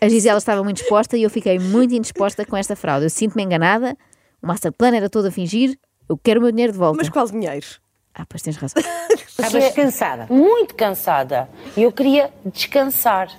A 0.00 0.08
Gisela 0.08 0.38
estava 0.38 0.62
muito 0.64 0.78
disposta 0.78 1.16
e 1.16 1.22
eu 1.22 1.30
fiquei 1.30 1.58
muito 1.58 1.94
indisposta 1.94 2.44
com 2.44 2.56
esta 2.56 2.74
fraude. 2.74 3.04
Eu 3.06 3.10
sinto-me 3.10 3.42
enganada, 3.42 3.96
o 4.42 4.46
masterplan 4.46 4.96
era 4.96 5.08
todo 5.08 5.26
a 5.28 5.30
fingir, 5.30 5.78
eu 6.08 6.16
quero 6.16 6.40
o 6.40 6.42
meu 6.42 6.50
dinheiro 6.50 6.72
de 6.72 6.78
volta. 6.78 6.96
Mas 6.98 7.08
qual 7.08 7.26
dinheiro? 7.26 7.66
Ah, 8.14 8.24
pois 8.28 8.42
tens 8.42 8.56
razão. 8.56 8.82
Estavas 9.14 9.72
cansada. 9.74 10.26
muito 10.28 10.74
cansada 10.74 11.48
e 11.76 11.82
eu 11.82 11.92
queria 11.92 12.30
descansar. 12.44 13.30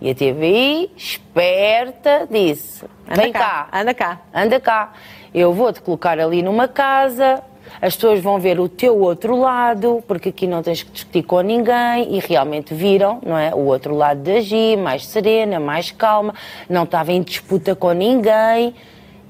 E 0.00 0.10
a 0.10 0.14
TVI, 0.14 0.90
esperta, 0.96 2.26
disse: 2.30 2.84
Anda 3.08 3.22
Vem 3.22 3.32
cá, 3.32 3.68
Anda 3.72 3.94
cá. 3.94 4.20
anda 4.32 4.60
cá, 4.60 4.92
eu 5.34 5.52
vou-te 5.54 5.80
colocar 5.80 6.18
ali 6.20 6.42
numa 6.42 6.68
casa, 6.68 7.42
as 7.80 7.94
pessoas 7.94 8.20
vão 8.20 8.38
ver 8.38 8.58
o 8.58 8.68
teu 8.68 8.98
outro 8.98 9.36
lado, 9.38 10.02
porque 10.06 10.30
aqui 10.30 10.46
não 10.46 10.62
tens 10.62 10.82
que 10.82 10.90
discutir 10.90 11.22
com 11.22 11.40
ninguém. 11.40 12.14
E 12.16 12.18
realmente 12.20 12.72
viram, 12.74 13.20
não 13.24 13.36
é? 13.36 13.54
O 13.54 13.60
outro 13.66 13.94
lado 13.94 14.20
da 14.20 14.40
Gi, 14.40 14.76
mais 14.76 15.06
serena, 15.06 15.60
mais 15.60 15.90
calma, 15.90 16.34
não 16.68 16.84
estava 16.84 17.12
em 17.12 17.22
disputa 17.22 17.74
com 17.74 17.92
ninguém 17.92 18.74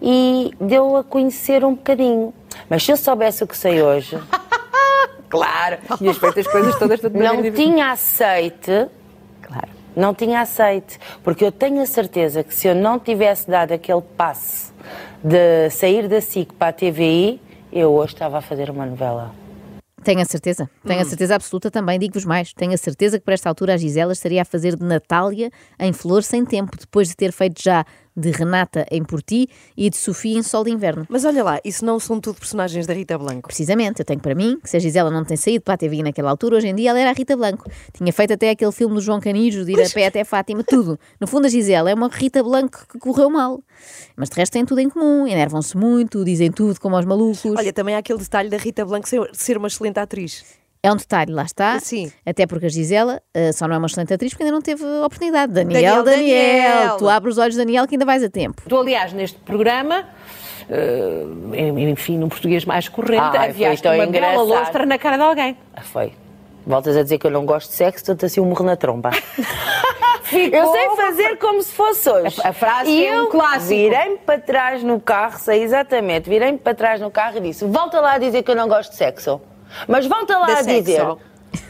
e 0.00 0.52
deu 0.60 0.96
a 0.96 1.02
conhecer 1.04 1.64
um 1.64 1.74
bocadinho. 1.74 2.32
Mas 2.68 2.84
se 2.84 2.92
eu 2.92 2.96
soubesse 2.96 3.42
o 3.44 3.46
que 3.46 3.56
sei 3.56 3.82
hoje. 3.82 4.18
Claro. 5.28 5.78
E 6.00 6.08
as 6.08 6.16
feitas 6.18 6.46
coisas 6.46 6.78
todas 6.78 7.00
tudo 7.00 7.12
de 7.12 7.18
não 7.18 7.42
tinha 7.52 7.90
aceite, 7.90 8.86
Claro. 9.42 9.68
não 9.96 10.14
tinha 10.14 10.40
aceite, 10.40 11.00
porque 11.24 11.44
eu 11.44 11.50
tenho 11.50 11.82
a 11.82 11.86
certeza 11.86 12.44
que 12.44 12.54
se 12.54 12.68
eu 12.68 12.76
não 12.76 12.96
tivesse 12.98 13.50
dado 13.50 13.72
aquele 13.72 14.02
passe 14.16 14.72
de 15.22 15.68
sair 15.70 16.06
da 16.06 16.20
SIC 16.20 16.52
para 16.52 16.68
a 16.68 16.72
TVI, 16.72 17.40
eu 17.76 17.92
hoje 17.92 18.14
estava 18.14 18.38
a 18.38 18.40
fazer 18.40 18.70
uma 18.70 18.86
novela. 18.86 19.34
Tenho 20.02 20.20
a 20.20 20.24
certeza, 20.24 20.70
tenho 20.86 21.00
a 21.00 21.02
Hum. 21.02 21.08
certeza 21.08 21.34
absoluta 21.34 21.70
também, 21.70 21.98
digo-vos 21.98 22.24
mais. 22.24 22.52
Tenho 22.52 22.72
a 22.72 22.76
certeza 22.76 23.18
que 23.18 23.24
por 23.24 23.32
esta 23.34 23.48
altura 23.48 23.74
a 23.74 23.76
Gisela 23.76 24.12
estaria 24.12 24.40
a 24.42 24.44
fazer 24.44 24.76
de 24.76 24.84
Natália 24.84 25.50
em 25.78 25.92
Flor 25.92 26.22
Sem 26.22 26.44
Tempo, 26.44 26.76
depois 26.78 27.08
de 27.08 27.16
ter 27.16 27.32
feito 27.32 27.60
já 27.62 27.84
de 28.16 28.30
Renata 28.30 28.86
em 28.90 29.04
Porti 29.04 29.48
e 29.76 29.90
de 29.90 29.96
Sofia 29.96 30.38
em 30.38 30.42
Sol 30.42 30.64
de 30.64 30.70
Inverno. 30.70 31.06
Mas 31.08 31.24
olha 31.24 31.44
lá, 31.44 31.60
isso 31.64 31.84
não 31.84 32.00
são 32.00 32.20
tudo 32.20 32.38
personagens 32.38 32.86
da 32.86 32.94
Rita 32.94 33.18
Blanco. 33.18 33.48
Precisamente, 33.48 34.00
eu 34.00 34.04
tenho 34.04 34.20
para 34.20 34.34
mim 34.34 34.58
que 34.62 34.70
se 34.70 34.76
a 34.76 34.80
Gisela 34.80 35.10
não 35.10 35.24
tem 35.24 35.36
saído 35.36 35.62
para 35.62 35.74
a 35.74 35.76
TV 35.76 36.02
naquela 36.02 36.30
altura, 36.30 36.56
hoje 36.56 36.68
em 36.68 36.74
dia 36.74 36.90
ela 36.90 36.98
era 37.00 37.10
a 37.10 37.12
Rita 37.12 37.36
Blanco. 37.36 37.70
Tinha 37.92 38.12
feito 38.12 38.32
até 38.32 38.50
aquele 38.50 38.72
filme 38.72 38.94
do 38.94 39.00
João 39.00 39.20
Canijo, 39.20 39.64
de 39.64 39.72
ir 39.72 39.82
a 39.82 39.90
pé 39.90 40.06
até 40.06 40.24
Fátima, 40.24 40.64
tudo. 40.64 40.98
No 41.20 41.26
fundo, 41.26 41.46
a 41.46 41.48
Gisela 41.48 41.90
é 41.90 41.94
uma 41.94 42.08
Rita 42.08 42.42
Blanco 42.42 42.86
que 42.88 42.98
correu 42.98 43.28
mal. 43.28 43.62
Mas 44.16 44.30
de 44.30 44.36
resto 44.36 44.52
têm 44.52 44.64
tudo 44.64 44.80
em 44.80 44.88
comum, 44.88 45.26
enervam-se 45.26 45.76
muito, 45.76 46.24
dizem 46.24 46.50
tudo 46.50 46.80
como 46.80 46.96
aos 46.96 47.04
malucos. 47.04 47.44
Olha, 47.44 47.72
também 47.72 47.94
há 47.94 47.98
aquele 47.98 48.18
detalhe 48.18 48.48
da 48.48 48.56
Rita 48.56 48.84
Blanco 48.84 49.08
ser, 49.08 49.28
ser 49.32 49.58
uma 49.58 49.68
excelente 49.68 49.98
atriz. 49.98 50.44
É 50.82 50.92
um 50.92 50.96
detalhe, 50.96 51.32
lá 51.32 51.42
está. 51.42 51.80
Sim. 51.80 52.12
Até 52.24 52.46
porque 52.46 52.66
a 52.66 52.68
Gisela 52.68 53.20
eh, 53.34 53.50
só 53.52 53.66
não 53.66 53.74
é 53.74 53.78
uma 53.78 53.86
excelente 53.86 54.14
atriz 54.14 54.32
porque 54.32 54.44
ainda 54.44 54.54
não 54.54 54.62
teve 54.62 54.84
oportunidade. 55.04 55.52
Daniel, 55.52 55.80
Daniel, 55.80 56.04
Daniel, 56.04 56.72
Daniel. 56.78 56.96
tu 56.98 57.08
abres 57.08 57.34
os 57.36 57.38
olhos, 57.42 57.56
Daniel, 57.56 57.86
que 57.88 57.94
ainda 57.96 58.04
vais 58.04 58.22
a 58.22 58.28
tempo. 58.30 58.62
Tu, 58.68 58.76
aliás, 58.78 59.12
neste 59.12 59.38
programa, 59.38 60.04
eh, 60.70 61.24
enfim, 61.90 62.18
num 62.18 62.28
português 62.28 62.64
mais 62.64 62.88
corrente, 62.88 63.36
Ai, 63.36 63.48
aviaste 63.50 63.86
uma 63.86 63.92
bela 63.94 64.06
engraçado. 64.06 64.44
lostra 64.46 64.86
na 64.86 64.98
cara 64.98 65.16
de 65.16 65.22
alguém. 65.22 65.56
Ah, 65.74 65.82
Foi. 65.82 66.12
Voltas 66.66 66.96
a 66.96 67.02
dizer 67.04 67.18
que 67.18 67.26
eu 67.28 67.30
não 67.30 67.46
gosto 67.46 67.68
de 67.70 67.76
sexo, 67.76 67.98
estou-te 68.02 68.26
assim 68.26 68.40
um 68.40 68.44
morro 68.46 68.64
na 68.64 68.74
tromba. 68.76 69.10
eu 70.32 70.72
sei 70.72 70.88
fazer 70.96 71.36
como 71.38 71.62
se 71.62 71.72
fosse 71.72 72.10
hoje. 72.10 72.40
A- 72.42 72.48
a 72.48 72.52
frase 72.52 72.90
e 72.90 73.06
é 73.06 73.12
um 73.12 73.24
eu 73.24 73.26
clássico. 73.28 73.66
virei-me 73.68 74.18
para 74.18 74.38
trás 74.40 74.82
no 74.82 75.00
carro, 75.00 75.38
sei 75.38 75.62
exatamente, 75.62 76.28
virei-me 76.28 76.58
para 76.58 76.74
trás 76.74 77.00
no 77.00 77.10
carro 77.10 77.38
e 77.38 77.40
disse: 77.40 77.64
Volta 77.64 78.00
lá 78.00 78.14
a 78.14 78.18
dizer 78.18 78.42
que 78.42 78.50
eu 78.50 78.56
não 78.56 78.66
gosto 78.68 78.90
de 78.90 78.96
sexo. 78.96 79.40
Mas 79.88 80.06
volta 80.06 80.38
lá 80.38 80.46
a 80.46 80.56
sexo. 80.64 80.82
dizer. 80.82 81.06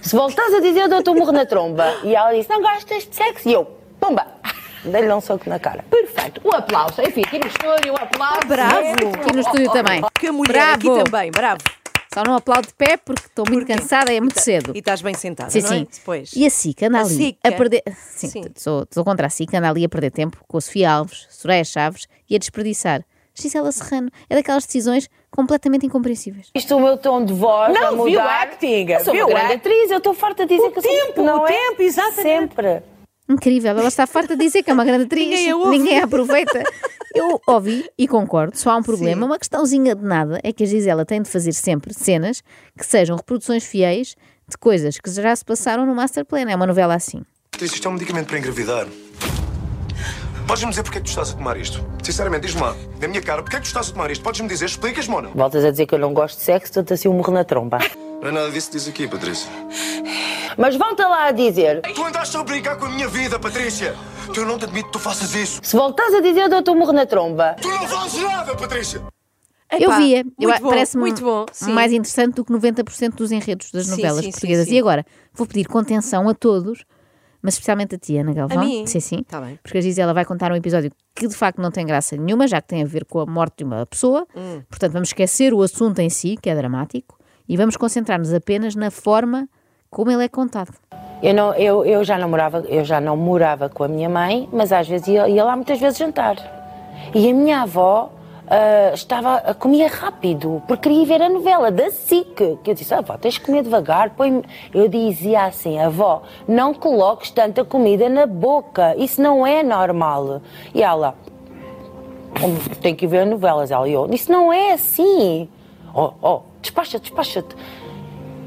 Se 0.03 0.17
voltares 0.17 0.55
a 0.55 0.61
dizer, 0.61 0.81
eu 0.81 0.89
dou-te 0.89 1.11
um 1.11 1.15
morro 1.15 1.33
na 1.33 1.47
tromba. 1.47 1.97
E 2.03 2.15
ela 2.15 2.33
disse: 2.33 2.49
Não 2.51 2.61
gostas 2.63 3.07
de 3.07 3.15
sexo? 3.15 3.49
E 3.49 3.53
eu, 3.53 3.65
pumba, 4.01 4.27
dei-lhe 4.85 5.13
um 5.13 5.21
soco 5.21 5.49
na 5.49 5.59
cara. 5.59 5.85
Perfeito. 5.91 6.41
Um 6.45 6.53
aplauso. 6.53 7.01
Enfim, 7.03 7.23
aqui 7.23 7.39
no 7.39 7.47
estúdio, 7.47 7.93
um 7.93 7.97
aplauso. 7.97 8.47
Bravo! 8.47 8.79
Aqui 9.21 9.33
no 9.33 9.41
estúdio 9.41 9.73
também. 9.73 10.03
Que 10.19 10.29
a 10.29 10.33
mulher 10.33 10.53
Bravo. 10.79 10.93
aqui 10.99 11.05
também, 11.05 11.31
bravo. 11.31 11.61
Só 12.13 12.23
não 12.25 12.35
aplaudo 12.37 12.67
de 12.69 12.73
pé 12.75 12.97
porque 12.97 13.27
estou 13.27 13.45
muito 13.47 13.67
cansada, 13.67 14.11
é 14.11 14.19
muito 14.19 14.41
cedo. 14.41 14.73
E 14.75 14.79
estás 14.79 15.03
bem 15.03 15.13
sentada, 15.13 15.51
Sim, 15.51 15.61
não 15.61 15.69
sim. 15.69 15.83
é? 15.83 15.95
Depois. 15.95 16.31
E 16.35 16.47
a 16.47 16.51
SIC 16.51 16.83
anda 16.85 16.99
A 16.99 17.03
ali 17.03 17.37
a 17.45 17.49
é? 17.49 17.51
perder. 17.51 17.83
Sim, 17.95 18.29
Sim. 18.29 18.45
Sou, 18.57 18.87
sou 18.91 19.05
contra 19.05 19.27
a 19.27 19.31
SIC, 19.31 19.53
anda 19.55 19.69
ali 19.69 19.85
a 19.85 19.89
perder 19.89 20.11
tempo 20.11 20.39
com 20.49 20.57
a 20.57 20.61
Sofia 20.63 20.91
Alves, 20.91 21.27
Soraya 21.29 21.63
Chaves 21.63 22.09
e 22.31 22.35
a 22.35 22.39
desperdiçar. 22.39 23.05
Gisela 23.39 23.71
Serrano 23.73 24.11
é 24.29 24.35
daquelas 24.35 24.65
decisões 24.67 25.09
completamente 25.31 25.85
incompreensíveis. 25.87 26.49
Isto 26.55 26.77
o 26.77 26.81
meu 26.81 26.97
tom 26.97 27.25
de 27.25 27.33
voz 27.35 27.73
Não, 27.75 27.87
a 27.87 27.91
viu 27.91 27.99
mudar. 27.99 28.43
acting, 28.43 28.87
Eu 28.91 29.05
sou 29.05 29.13
viu 29.15 29.27
uma 29.27 29.35
grande 29.39 29.55
acting. 29.55 29.69
atriz, 29.69 29.91
eu 29.91 29.99
estou 29.99 30.15
farta 30.15 30.47
de 30.47 30.55
dizer 30.57 30.69
O 30.69 30.73
que 30.73 30.79
eu 30.79 30.83
sou 30.83 30.91
tempo, 30.93 31.23
não 31.23 31.43
o 31.43 31.47
é? 31.47 31.53
tempo, 31.53 31.83
exatamente. 31.83 32.23
Sempre. 32.23 32.83
Incrível, 33.29 33.71
ela 33.77 33.89
está 33.89 34.07
farta 34.07 34.37
de 34.37 34.45
dizer 34.45 34.63
que 34.63 34.71
é 34.71 34.73
uma 34.73 34.85
grande 34.85 35.05
atriz, 35.05 35.29
Ninguém 35.29 35.51
a 35.51 35.69
ninguém 35.69 36.01
a 36.01 36.05
aproveita. 36.05 36.63
Eu 37.15 37.41
ouvi 37.47 37.89
e 37.99 38.07
concordo, 38.07 38.57
só 38.57 38.71
há 38.71 38.77
um 38.77 38.83
problema, 38.83 39.27
uma 39.27 39.39
questãozinha 39.39 39.95
de 39.97 40.05
nada 40.05 40.39
é 40.45 40.53
que 40.53 40.63
a 40.63 40.67
Gisela 40.67 41.05
tem 41.05 41.21
de 41.23 41.29
fazer 41.29 41.53
sempre 41.53 41.93
cenas 41.93 42.43
que 42.79 42.87
sejam 42.87 43.17
reproduções 43.17 43.65
fiéis 43.65 44.15
de 44.49 44.57
coisas 44.59 44.99
que 45.01 45.11
já 45.11 45.35
se 45.35 45.45
passaram 45.45 45.85
no 45.85 45.95
Master 45.95 46.25
Plan. 46.25 46.43
É 46.49 46.55
uma 46.55 46.67
novela 46.67 46.95
assim. 46.95 47.23
Isto 47.61 47.89
é 47.89 47.91
um 47.91 47.95
medicamento 47.95 48.29
para 48.29 48.39
engravidar. 48.39 48.87
Podes-me 50.47 50.71
dizer 50.71 50.83
porque 50.85 50.99
é 50.99 51.01
que 51.01 51.07
tu 51.07 51.11
estás 51.11 51.31
a 51.31 51.35
tomar 51.37 51.57
isto? 51.57 51.85
Sinceramente, 52.03 52.47
diz-me 52.47 52.63
lá, 52.63 52.77
na 53.01 53.09
minha 53.09 53.21
cara, 53.21 53.43
porque 53.43 53.57
é 53.57 53.59
que 53.59 53.65
tu 53.65 53.69
estás 53.69 53.89
a 53.91 53.93
tomar 53.93 54.11
isto? 54.11 54.23
Podes-me 54.23 54.49
dizer, 54.49 54.67
explicas-me 54.67 55.15
ou 55.15 55.23
não? 55.23 55.31
Voltas 55.33 55.65
a 55.65 55.71
dizer 55.71 55.87
que 55.87 55.95
eu 55.95 55.99
não 55.99 56.15
gosto 56.15 56.39
de 56.39 56.45
sexo, 56.45 56.67
estou-te 56.67 56.93
assim 56.95 57.09
um 57.09 57.15
morro 57.15 57.33
na 57.33 57.45
tromba. 57.45 57.79
Não 58.23 58.29
é 58.29 58.33
nada 58.33 58.51
disso 58.51 58.71
que 58.71 58.77
diz 58.77 58.89
aqui, 58.89 59.09
Patrícia. 59.09 59.51
Mas 60.57 60.77
volta 60.77 61.07
lá 61.07 61.27
a 61.27 61.33
dizer, 61.33 61.83
Tu 61.95 62.03
andaste 62.05 62.37
a 62.37 62.43
brincar 62.45 62.77
com 62.77 62.87
a 62.87 62.89
minha 62.91 63.09
vida, 63.09 63.39
Patrícia! 63.39 63.95
Tu 64.33 64.41
eu 64.41 64.47
não 64.47 64.57
te 64.59 64.65
admito 64.65 64.87
que 64.87 64.93
tu 64.93 64.99
faças 64.99 65.35
isso! 65.35 65.61
se 65.63 65.77
voltas 65.77 66.15
a 66.15 66.21
dizer, 66.21 66.43
eu 66.43 66.49
dou-te 66.49 66.71
um 66.71 66.77
morro 66.79 66.93
na 66.93 67.05
tromba. 67.07 67.57
Tu 67.61 67.69
não 67.69 67.87
fazes 67.89 68.23
nada, 68.23 68.55
Patrícia! 68.57 69.03
eu 69.73 69.81
Epá, 69.91 69.99
via, 69.99 70.21
eu, 70.21 70.49
muito 70.49 70.63
bom, 70.63 70.69
parece-me 70.71 71.01
muito 71.03 71.23
bom, 71.25 71.45
sim. 71.53 71.73
mais 71.73 71.93
interessante 71.93 72.37
do 72.37 72.45
que 72.45 72.53
90% 72.53 73.15
dos 73.17 73.33
enredos 73.33 73.73
das 73.73 73.89
novelas 73.89 74.19
sim, 74.19 74.27
sim, 74.27 74.31
portuguesas. 74.31 74.69
sim. 74.69 74.77
E 74.77 74.79
agora, 74.79 75.05
vou 75.35 75.45
pedir 75.45 75.67
contenção 75.67 76.29
a 76.29 76.35
todos, 76.35 76.85
mas 77.47 77.55
especialmente 77.55 77.95
a 77.95 77.99
ti, 77.99 78.19
Ana 78.19 78.35
Galvão. 78.35 78.59
A 78.59 78.65
mim? 78.65 78.85
Sim, 78.89 78.99
sim. 78.99 79.23
Tá 79.23 79.41
bem. 79.41 79.57
Porque 79.63 79.79
a 79.79 79.81
Gisela 79.81 80.13
vai 80.13 80.25
contar 80.25 80.51
um 80.51 80.57
episódio 80.57 80.91
que 81.15 81.29
de 81.29 81.37
facto 81.37 81.63
não 81.63 81.71
tem 81.71 81.87
graça 81.87 82.17
nenhuma, 82.17 82.49
já 82.49 82.61
que 82.61 82.67
tem 82.67 82.83
a 82.83 82.85
ver 82.85 83.05
com 83.05 83.21
a 83.21 83.25
morte 83.25 83.59
de 83.59 83.65
uma 83.65 83.87
pessoa. 83.87 84.27
Hum. 84.37 84.63
Portanto, 84.69 84.93
vamos 84.93 85.11
esquecer 85.11 85.55
o 85.55 85.63
assunto 85.63 86.01
em 86.01 86.11
si, 86.11 86.37
que 86.43 86.51
é 86.51 86.57
dramático, 86.57 87.17
e 87.49 87.57
vamos 87.57 87.77
concentrar-nos 87.77 88.35
apenas 88.35 88.75
na 88.75 88.91
forma 88.91 89.49
como 89.89 90.11
ele 90.11 90.25
é 90.25 90.29
contado. 90.29 90.75
Eu, 91.23 91.35
não, 91.35 91.55
eu, 91.55 91.85
eu, 91.85 92.03
já 92.03 92.19
não 92.19 92.29
morava, 92.29 92.65
eu 92.69 92.85
já 92.85 93.01
não 93.01 93.17
morava 93.17 93.69
com 93.69 93.85
a 93.85 93.89
minha 93.89 94.09
mãe, 94.09 94.49
mas 94.53 94.73
às 94.73 94.89
vezes 94.89 95.07
ia, 95.07 95.29
ia 95.29 95.45
lá 95.45 95.55
muitas 95.55 95.79
vezes 95.79 95.97
jantar. 95.97 96.35
E 97.15 97.31
a 97.31 97.33
minha 97.33 97.63
avó 97.63 98.11
ah, 98.49 98.93
estava 98.95 99.37
a 99.37 99.55
comia 99.55 99.89
rápido, 99.89 100.63
porque 100.69 100.89
queria 100.89 101.05
ver 101.05 101.23
a 101.23 101.29
novela 101.29 101.71
da 101.71 101.91
SIC. 101.91 102.59
Que 102.63 102.71
eu 102.71 102.75
disse, 102.75 102.95
avó, 102.95 103.17
tens 103.17 103.35
de 103.35 103.41
comer 103.41 103.63
devagar. 103.63 104.11
Põe 104.11 104.43
eu 104.73 104.89
dizia 104.89 105.45
assim, 105.45 105.79
avó, 105.79 106.23
não 106.47 106.73
coloques 106.73 107.31
tanta 107.31 107.65
comida 107.65 108.09
na 108.09 108.27
boca, 108.27 108.95
isso 108.97 109.21
não 109.21 109.47
é 109.47 109.63
normal. 109.63 110.41
E 110.73 110.83
ela, 110.83 111.17
tem 112.81 112.95
que 112.95 113.07
ver 113.07 113.27
novelas. 113.27 113.71
Ela 113.71 113.89
e 113.89 113.93
eu, 113.93 114.09
isso 114.13 114.31
não 114.31 114.53
é 114.53 114.73
assim. 114.73 115.49
Oh, 115.95 116.13
oh, 116.23 116.41
despacha-te, 116.61 117.03
despacha-te. 117.03 117.57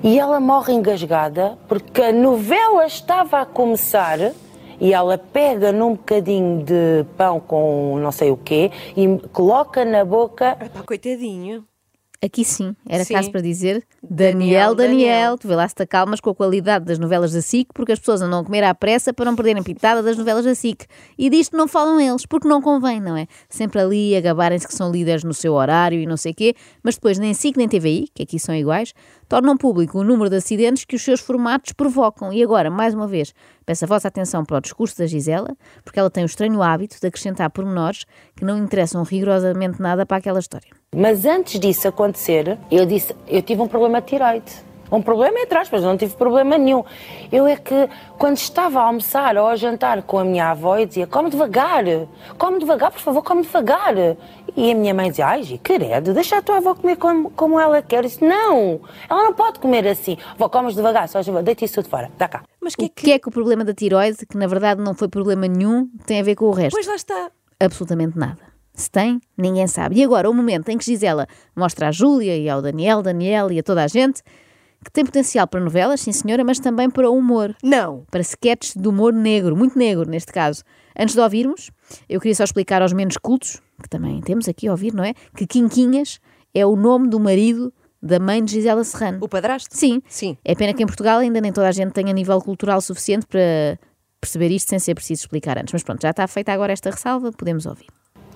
E 0.01 0.17
ela 0.17 0.39
morre 0.39 0.73
engasgada 0.73 1.57
porque 1.67 2.01
a 2.01 2.13
novela 2.13 2.85
estava 2.85 3.41
a 3.41 3.45
começar 3.45 4.31
e 4.79 4.93
ela 4.93 5.17
pega 5.17 5.71
num 5.71 5.91
bocadinho 5.91 6.63
de 6.63 7.05
pão 7.17 7.39
com 7.39 7.98
não 8.00 8.12
sei 8.12 8.31
o 8.31 8.38
quê 8.38 8.71
e 8.95 9.19
coloca 9.31 9.83
na 9.86 10.03
boca. 10.05 10.57
Epá, 10.62 10.83
coitadinho. 10.83 11.65
Aqui 12.21 12.43
sim, 12.43 12.75
era 12.86 13.05
Sim. 13.05 13.13
caso 13.13 13.31
para 13.31 13.39
dizer 13.39 13.81
Daniel, 14.03 14.75
Daniel, 14.75 14.75
Daniel, 14.75 15.38
tu 15.38 15.48
vê 15.48 15.55
lá 15.55 15.65
se 15.65 15.74
te 15.74 15.83
acalmas 15.83 16.19
com 16.19 16.29
a 16.29 16.36
qualidade 16.36 16.83
das 16.83 17.00
novelas 17.00 17.31
da 17.31 17.41
SIC, 17.41 17.69
porque 17.74 17.93
as 17.93 18.00
pessoas 18.00 18.21
andam 18.21 18.39
a 18.39 18.43
comer 18.43 18.62
à 18.65 18.75
pressa 18.75 19.13
para 19.13 19.24
não 19.24 19.38
perderem 19.38 19.63
pitada 19.63 20.03
das 20.03 20.17
novelas 20.17 20.43
da 20.43 20.53
SIC. 20.53 20.86
E 21.17 21.29
disto 21.29 21.55
não 21.55 21.65
falam 21.65 21.98
eles, 21.98 22.25
porque 22.25 22.45
não 22.45 22.62
convém, 22.62 23.00
não 23.00 23.15
é? 23.15 23.25
Sempre 23.48 23.79
ali 23.79 24.17
a 24.17 24.19
gabarem-se 24.19 24.67
que 24.67 24.74
são 24.74 24.91
líderes 24.91 25.24
no 25.24 25.33
seu 25.33 25.53
horário 25.53 25.98
e 25.98 26.05
não 26.05 26.17
sei 26.17 26.33
quê, 26.33 26.55
mas 26.83 26.95
depois 26.95 27.17
nem 27.17 27.33
SIC 27.33 27.55
nem 27.55 27.69
TVI, 27.69 28.09
que 28.13 28.24
aqui 28.24 28.38
são 28.38 28.53
iguais, 28.53 28.93
tornam 29.29 29.55
público 29.55 30.00
o 30.00 30.03
número 30.03 30.29
de 30.29 30.38
acidentes 30.38 30.83
que 30.83 30.95
os 30.95 31.03
seus 31.03 31.21
formatos 31.21 31.71
provocam. 31.71 32.33
E 32.33 32.43
agora, 32.43 32.71
mais 32.71 32.95
uma 32.95 33.07
vez, 33.07 33.33
peço 33.65 33.86
a 33.86 33.88
vossa 33.88 34.07
atenção 34.07 34.43
para 34.43 34.57
o 34.57 34.62
discurso 34.62 34.98
da 34.98 35.05
Gisela, 35.05 35.55
porque 35.86 36.00
ela 36.00 36.09
tem 36.09 36.24
o 36.24 36.25
estranho 36.25 36.62
hábito 36.62 37.00
de 37.00 37.07
acrescentar 37.07 37.50
pormenores 37.51 38.05
que 38.36 38.43
não 38.43 38.57
interessam 38.57 39.03
rigorosamente 39.03 39.79
nada 39.79 40.05
para 40.05 40.17
aquela 40.17 40.39
história. 40.39 40.69
Mas 40.95 41.24
antes 41.25 41.59
disso 41.59 41.88
acontecer, 41.88 42.57
eu 42.71 42.86
disse, 42.86 43.15
eu 43.27 43.43
tive 43.43 43.62
um 43.62 43.67
problema 43.67 44.01
de 44.01 44.07
tiroide. 44.07 44.68
Um 44.91 45.01
problema 45.01 45.39
entre 45.39 45.58
aspas, 45.58 45.84
não 45.84 45.96
tive 45.98 46.15
problema 46.15 46.58
nenhum. 46.58 46.84
Eu 47.31 47.46
é 47.46 47.55
que, 47.55 47.89
quando 48.17 48.38
estava 48.38 48.79
a 48.79 48.84
almoçar 48.84 49.38
ou 49.38 49.48
a 49.48 49.55
jantar 49.55 50.01
com 50.03 50.17
a 50.17 50.24
minha 50.24 50.50
avó, 50.50 50.77
eu 50.77 50.86
dizia, 50.86 51.05
come 51.05 51.29
devagar, 51.29 51.84
come 52.38 52.60
devagar, 52.60 52.91
por 52.91 53.00
favor, 53.00 53.24
come 53.24 53.43
devagar. 53.43 53.96
E 54.55 54.72
a 54.72 54.75
minha 54.75 54.93
mãe 54.93 55.10
dizia, 55.10 55.27
ai, 55.27 55.60
querido, 55.63 56.13
deixa 56.13 56.38
a 56.38 56.41
tua 56.41 56.58
avó 56.58 56.74
comer 56.74 56.98
como, 56.98 57.29
como 57.31 57.60
ela 57.60 57.81
quer. 57.81 57.98
Eu 57.98 58.03
disse, 58.03 58.24
não, 58.24 58.81
ela 59.10 59.24
não 59.24 59.34
pode 59.34 59.60
comer 59.60 59.88
assim. 59.88 60.17
Vó, 60.38 60.50
comes 60.50 60.75
devagar, 60.75 61.08
só 61.08 61.22
deita 61.22 61.65
isso 61.65 61.75
tudo 61.75 61.89
fora, 61.89 62.10
dá 62.17 62.27
cá. 62.27 62.43
Mas 62.60 62.75
que 62.75 62.84
O 62.84 62.86
é 62.86 62.89
que... 62.89 63.03
que 63.03 63.12
é 63.12 63.19
que 63.19 63.27
o 63.27 63.31
problema 63.31 63.63
da 63.63 63.74
tiroide, 63.74 64.25
que 64.25 64.38
na 64.38 64.48
verdade 64.48 64.81
não 64.81 64.93
foi 64.93 65.08
problema 65.08 65.48
nenhum, 65.48 65.88
tem 66.05 66.19
a 66.19 66.24
ver 66.24 66.36
com 66.36 66.46
o 66.46 66.51
resto? 66.51 66.75
Pois 66.75 66.88
lá 66.88 66.96
está. 66.96 67.31
Absolutamente 67.60 68.17
nada. 68.17 68.39
Se 68.74 68.89
tem, 68.89 69.19
ninguém 69.38 69.67
sabe. 69.67 70.00
E 70.00 70.03
agora, 70.03 70.29
o 70.29 70.34
momento 70.34 70.69
em 70.69 70.77
que 70.77 70.86
Gisela 70.86 71.27
mostra 71.55 71.89
à 71.89 71.91
Júlia 71.91 72.38
e 72.38 72.50
ao 72.50 72.62
Daniel, 72.62 73.01
Daniel 73.01 73.51
e 73.51 73.60
a 73.60 73.63
toda 73.63 73.84
a 73.84 73.88
gente 73.88 74.24
que 74.83 74.91
tem 74.91 75.05
potencial 75.05 75.48
para 75.48 75.59
novelas, 75.59 76.01
sim 76.01 76.12
senhora, 76.12 76.43
mas 76.43 76.59
também 76.59 76.89
para 76.89 77.09
humor. 77.09 77.55
Não. 77.63 78.05
Para 78.09 78.21
sketches 78.21 78.75
de 78.75 78.88
humor 78.88 79.13
negro, 79.13 79.55
muito 79.55 79.77
negro 79.77 80.09
neste 80.09 80.31
caso. 80.31 80.63
Antes 80.98 81.15
de 81.15 81.21
ouvirmos, 81.21 81.71
eu 82.07 82.19
queria 82.19 82.36
só 82.36 82.43
explicar 82.43 82.81
aos 82.81 82.93
menos 82.93 83.17
cultos, 83.17 83.62
que 83.81 83.89
também 83.89 84.21
temos 84.21 84.48
aqui 84.48 84.67
a 84.67 84.71
ouvir, 84.71 84.93
não 84.93 85.03
é? 85.03 85.13
Que 85.36 85.45
Quinquinhas 85.45 86.19
é 86.53 86.65
o 86.65 86.75
nome 86.75 87.07
do 87.07 87.19
marido 87.19 87.74
da 88.01 88.19
mãe 88.19 88.43
de 88.43 88.53
Gisela 88.53 88.83
Serrano. 88.83 89.19
O 89.21 89.27
padrasto? 89.27 89.75
Sim. 89.75 90.01
Sim. 90.07 90.38
É 90.43 90.55
pena 90.55 90.74
que 90.74 90.81
em 90.81 90.86
Portugal 90.86 91.19
ainda 91.19 91.41
nem 91.41 91.51
toda 91.51 91.67
a 91.67 91.71
gente 91.71 91.91
tenha 91.91 92.13
nível 92.13 92.39
cultural 92.41 92.79
suficiente 92.81 93.25
para 93.27 93.77
perceber 94.19 94.51
isto 94.51 94.69
sem 94.69 94.79
ser 94.79 94.95
preciso 94.95 95.21
explicar 95.24 95.57
antes. 95.57 95.74
Mas 95.74 95.83
pronto, 95.83 96.01
já 96.01 96.09
está 96.12 96.27
feita 96.27 96.51
agora 96.51 96.74
esta 96.74 96.89
ressalva, 96.89 97.31
podemos 97.31 97.65
ouvir. 97.65 97.88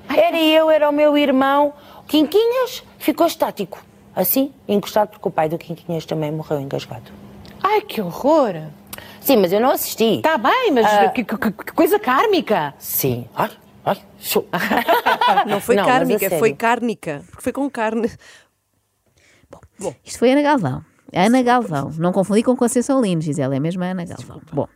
Era 0.09 0.41
eu, 0.41 0.69
era 0.69 0.89
o 0.89 0.93
meu 0.93 1.17
irmão. 1.17 1.73
Quinquinhas 2.07 2.83
ficou 2.99 3.25
estático. 3.25 3.83
Assim, 4.15 4.53
encostado, 4.67 5.09
porque 5.09 5.27
o 5.27 5.31
pai 5.31 5.49
do 5.49 5.57
Quinquinhas 5.57 6.05
também 6.05 6.31
morreu 6.31 6.59
engasgado. 6.59 7.11
Ai, 7.61 7.81
que 7.81 8.01
horror! 8.01 8.53
Sim, 9.19 9.37
mas 9.37 9.51
eu 9.51 9.59
não 9.59 9.71
assisti. 9.71 10.17
Está 10.17 10.37
bem, 10.37 10.71
mas 10.71 10.85
Ah. 10.85 11.09
que, 11.09 11.23
que- 11.23 11.37
que 11.37 11.71
coisa 11.73 11.97
kármica. 11.97 12.73
Sim. 12.77 13.25
Ai, 13.33 13.49
ai, 13.85 13.97
show. 14.19 14.45
Não 15.47 15.59
foi 15.59 15.75
Não, 15.75 15.85
kármica, 15.85 16.29
foi 16.37 16.53
cárnica. 16.53 17.23
Porque 17.29 17.41
foi 17.41 17.51
com 17.53 17.69
carne. 17.69 18.11
Isto 20.03 20.19
foi 20.19 20.31
Ana 20.31 20.41
Galvão. 20.41 20.83
Ana 21.13 21.41
Galvão. 21.41 21.91
Não 21.97 22.11
confundi 22.11 22.43
com 22.43 22.55
Conceição 22.55 23.01
Lino, 23.01 23.21
Gisela, 23.21 23.55
é 23.55 23.59
mesmo 23.59 23.83
a 23.83 23.87
Ana 23.87 24.05
Galvão. 24.05 24.41
Bom, 24.51 24.67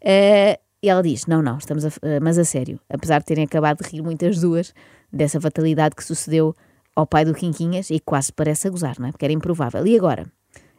eh, 0.00 0.58
e 0.82 0.88
ela 0.88 1.02
diz: 1.02 1.26
não, 1.26 1.42
não, 1.42 1.58
estamos 1.58 1.84
a, 1.84 1.88
eh, 2.02 2.20
mas 2.20 2.38
a 2.38 2.44
sério, 2.44 2.80
apesar 2.88 3.20
de 3.20 3.26
terem 3.26 3.44
acabado 3.44 3.82
de 3.82 3.90
rir 3.90 4.02
muitas 4.02 4.38
duas 4.40 4.74
dessa 5.12 5.40
fatalidade 5.40 5.94
que 5.94 6.04
sucedeu 6.04 6.54
ao 6.94 7.06
pai 7.06 7.24
do 7.24 7.34
Quinquinhas 7.34 7.90
e 7.90 7.98
quase 7.98 8.32
parece 8.32 8.68
a 8.68 8.70
gozar, 8.70 8.96
não 8.98 9.08
é? 9.08 9.12
Porque 9.12 9.24
era 9.24 9.32
improvável. 9.32 9.86
E 9.86 9.96
agora? 9.96 10.26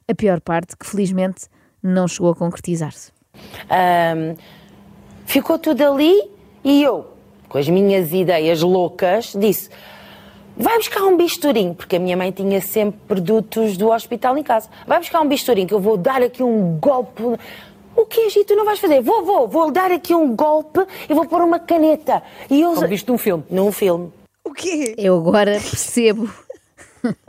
A 0.08 0.16
pior 0.16 0.40
parte, 0.40 0.78
que 0.78 0.86
felizmente 0.86 1.48
não 1.82 2.08
chegou 2.08 2.32
a 2.32 2.36
concretizar-se. 2.36 3.12
Ahm, 3.70 4.36
ficou 5.26 5.60
tudo 5.60 5.82
ali 5.84 6.30
e 6.64 6.84
eu, 6.84 7.08
com 7.50 7.58
as 7.58 7.68
minhas 7.68 8.14
ideias 8.14 8.62
loucas, 8.62 9.34
disse: 9.38 9.70
vai 10.58 10.78
buscar 10.78 11.04
um 11.04 11.18
bisturim, 11.18 11.74
porque 11.74 11.98
a 11.98 12.00
minha 12.00 12.16
mãe 12.16 12.32
tinha 12.32 12.62
sempre 12.62 13.00
produtos 13.08 13.78
do 13.78 13.90
hospital 13.90 14.38
em 14.38 14.44
casa. 14.44 14.70
Vai 14.88 15.00
buscar 15.00 15.22
um 15.22 15.28
bisturim 15.28 15.68
que 15.68 15.74
eu 15.74 15.80
vou 15.80 15.98
dar 15.98 16.22
aqui 16.22 16.42
um 16.42 16.78
golpe. 16.80 17.24
O 17.96 18.06
que 18.06 18.22
é, 18.22 18.30
Gito? 18.30 18.48
Tu 18.48 18.56
não 18.56 18.66
vais 18.66 18.80
fazer? 18.80 19.02
Vou, 19.02 19.24
vou, 19.24 19.48
vou 19.48 19.72
dar 19.72 19.92
aqui 19.92 20.14
um 20.14 20.36
golpe 20.36 20.86
e 21.10 21.14
vou 21.14 21.26
pôr 21.26 21.42
uma 21.42 21.60
caneta. 21.60 22.22
E 22.50 22.62
eu... 22.62 22.74
Como 22.74 22.88
viste 22.88 23.08
num 23.08 23.18
filme. 23.18 23.44
Num 23.50 23.72
filme. 23.72 24.12
O 24.46 24.54
quê? 24.54 24.94
Eu 24.98 25.18
agora 25.18 25.54
percebo 25.54 26.30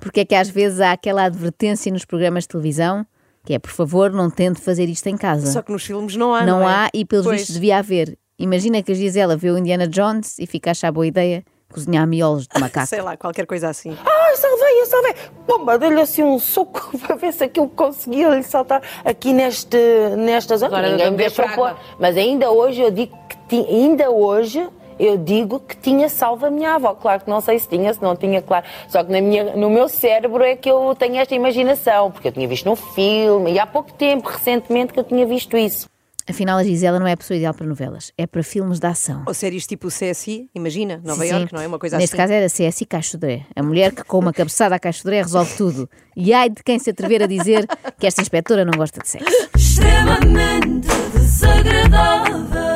porque 0.00 0.20
é 0.20 0.24
que 0.24 0.34
às 0.34 0.48
vezes 0.48 0.80
há 0.80 0.92
aquela 0.92 1.24
advertência 1.24 1.92
nos 1.92 2.04
programas 2.04 2.44
de 2.44 2.48
televisão 2.48 3.06
que 3.44 3.54
é, 3.54 3.58
por 3.58 3.70
favor, 3.70 4.10
não 4.12 4.28
tente 4.28 4.60
fazer 4.60 4.88
isto 4.90 5.06
em 5.06 5.16
casa. 5.16 5.46
Só 5.50 5.62
que 5.62 5.72
nos 5.72 5.82
filmes 5.84 6.14
não 6.16 6.34
há. 6.34 6.44
não 6.44 6.60
Não, 6.60 6.68
é? 6.68 6.72
há 6.72 6.90
e 6.92 7.02
pelos 7.04 7.24
Pois. 7.24 7.38
vistos 7.38 7.54
devia 7.54 7.78
haver. 7.78 8.18
Imagina 8.38 8.82
que 8.82 8.92
a 8.92 8.94
Gisela 8.94 9.36
vê 9.38 9.50
o 9.50 9.56
Indiana 9.56 9.88
Jones 9.88 10.38
e 10.38 10.46
fica 10.46 10.70
a 10.70 10.72
achar 10.72 10.92
boa 10.92 11.06
ideia 11.06 11.42
cozinhar 11.72 12.06
miolos 12.06 12.46
de 12.46 12.60
macaco. 12.60 12.86
Sei 12.88 13.00
lá, 13.00 13.16
qualquer 13.16 13.46
coisa 13.46 13.68
assim. 13.70 13.96
Ai, 14.04 14.36
salvei, 14.36 14.80
eu 14.82 14.86
salvei. 14.86 15.14
Pumba, 15.46 15.78
dei-lhe 15.78 16.00
assim 16.00 16.22
um 16.22 16.38
soco 16.38 16.96
para 16.98 17.16
ver 17.16 17.32
se 17.32 17.44
aquilo 17.44 17.68
conseguia 17.70 18.28
lhe 18.28 18.42
saltar 18.42 18.82
aqui 19.02 19.32
neste, 19.32 19.78
nesta 20.18 20.56
zona. 20.58 20.76
Agora 20.76 20.90
Ninguém 20.90 21.06
não 21.06 21.12
me 21.12 21.18
deixou 21.18 21.48
pôr. 21.50 21.74
Mas 21.98 22.16
ainda 22.18 22.50
hoje 22.50 22.82
eu 22.82 22.90
digo 22.90 23.16
que 23.30 23.36
ti- 23.48 23.66
ainda 23.70 24.10
hoje 24.10 24.68
eu 24.98 25.16
digo 25.16 25.60
que 25.60 25.76
tinha 25.76 26.08
salvo 26.08 26.46
a 26.46 26.50
minha 26.50 26.74
avó. 26.74 26.94
Claro 26.94 27.22
que 27.24 27.30
não 27.30 27.40
sei 27.40 27.58
se 27.58 27.68
tinha, 27.68 27.92
se 27.92 28.02
não 28.02 28.16
tinha, 28.16 28.42
claro. 28.42 28.66
Só 28.88 29.02
que 29.04 29.12
na 29.12 29.20
minha, 29.20 29.56
no 29.56 29.70
meu 29.70 29.88
cérebro 29.88 30.42
é 30.42 30.56
que 30.56 30.70
eu 30.70 30.94
tenho 30.98 31.16
esta 31.16 31.34
imaginação, 31.34 32.10
porque 32.10 32.28
eu 32.28 32.32
tinha 32.32 32.48
visto 32.48 32.66
num 32.66 32.76
filme 32.76 33.52
e 33.52 33.58
há 33.58 33.66
pouco 33.66 33.92
tempo, 33.92 34.28
recentemente, 34.28 34.92
que 34.92 34.98
eu 35.00 35.04
tinha 35.04 35.26
visto 35.26 35.56
isso. 35.56 35.88
Afinal, 36.30 36.58
a 36.58 36.62
Gisela 36.62 36.98
não 37.00 37.06
é 37.06 37.12
a 37.12 37.16
pessoa 37.16 37.38
ideal 37.38 37.54
para 37.54 37.64
novelas, 37.66 38.12
é 38.18 38.26
para 38.26 38.42
filmes 38.42 38.78
de 38.78 38.86
ação. 38.86 39.22
Ou 39.26 39.32
séries 39.32 39.66
tipo 39.66 39.88
CSI, 39.88 40.50
imagina, 40.54 41.00
Nova 41.02 41.24
Sim, 41.24 41.30
York, 41.30 41.48
sim. 41.48 41.56
não 41.56 41.62
é? 41.62 41.66
Uma 41.66 41.78
coisa 41.78 41.96
Neste 41.96 42.14
assim. 42.14 42.22
caso 42.22 42.32
era 42.34 42.46
CSI 42.70 42.84
Caixodré. 42.84 43.46
A 43.56 43.62
mulher 43.62 43.92
que 43.94 44.04
com 44.04 44.18
uma 44.18 44.30
cabeçada 44.30 44.74
à 44.74 44.78
Caixodré 44.78 45.22
resolve 45.22 45.56
tudo. 45.56 45.88
E 46.14 46.34
ai 46.34 46.50
de 46.50 46.62
quem 46.62 46.78
se 46.78 46.90
atrever 46.90 47.22
a 47.22 47.26
dizer 47.26 47.66
que 47.98 48.06
esta 48.06 48.20
inspetora 48.20 48.62
não 48.62 48.72
gosta 48.76 49.00
de 49.00 49.08
sexo. 49.08 49.26
extremamente 49.56 50.86
desagradável. 51.14 52.67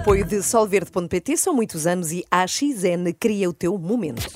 Apoio 0.00 0.24
de 0.24 0.42
solverde.pt, 0.42 1.36
são 1.36 1.52
muitos 1.52 1.86
anos 1.86 2.10
e 2.10 2.24
a 2.30 2.40
AXN 2.40 3.12
cria 3.18 3.50
o 3.50 3.52
teu 3.52 3.76
momento. 3.76 4.30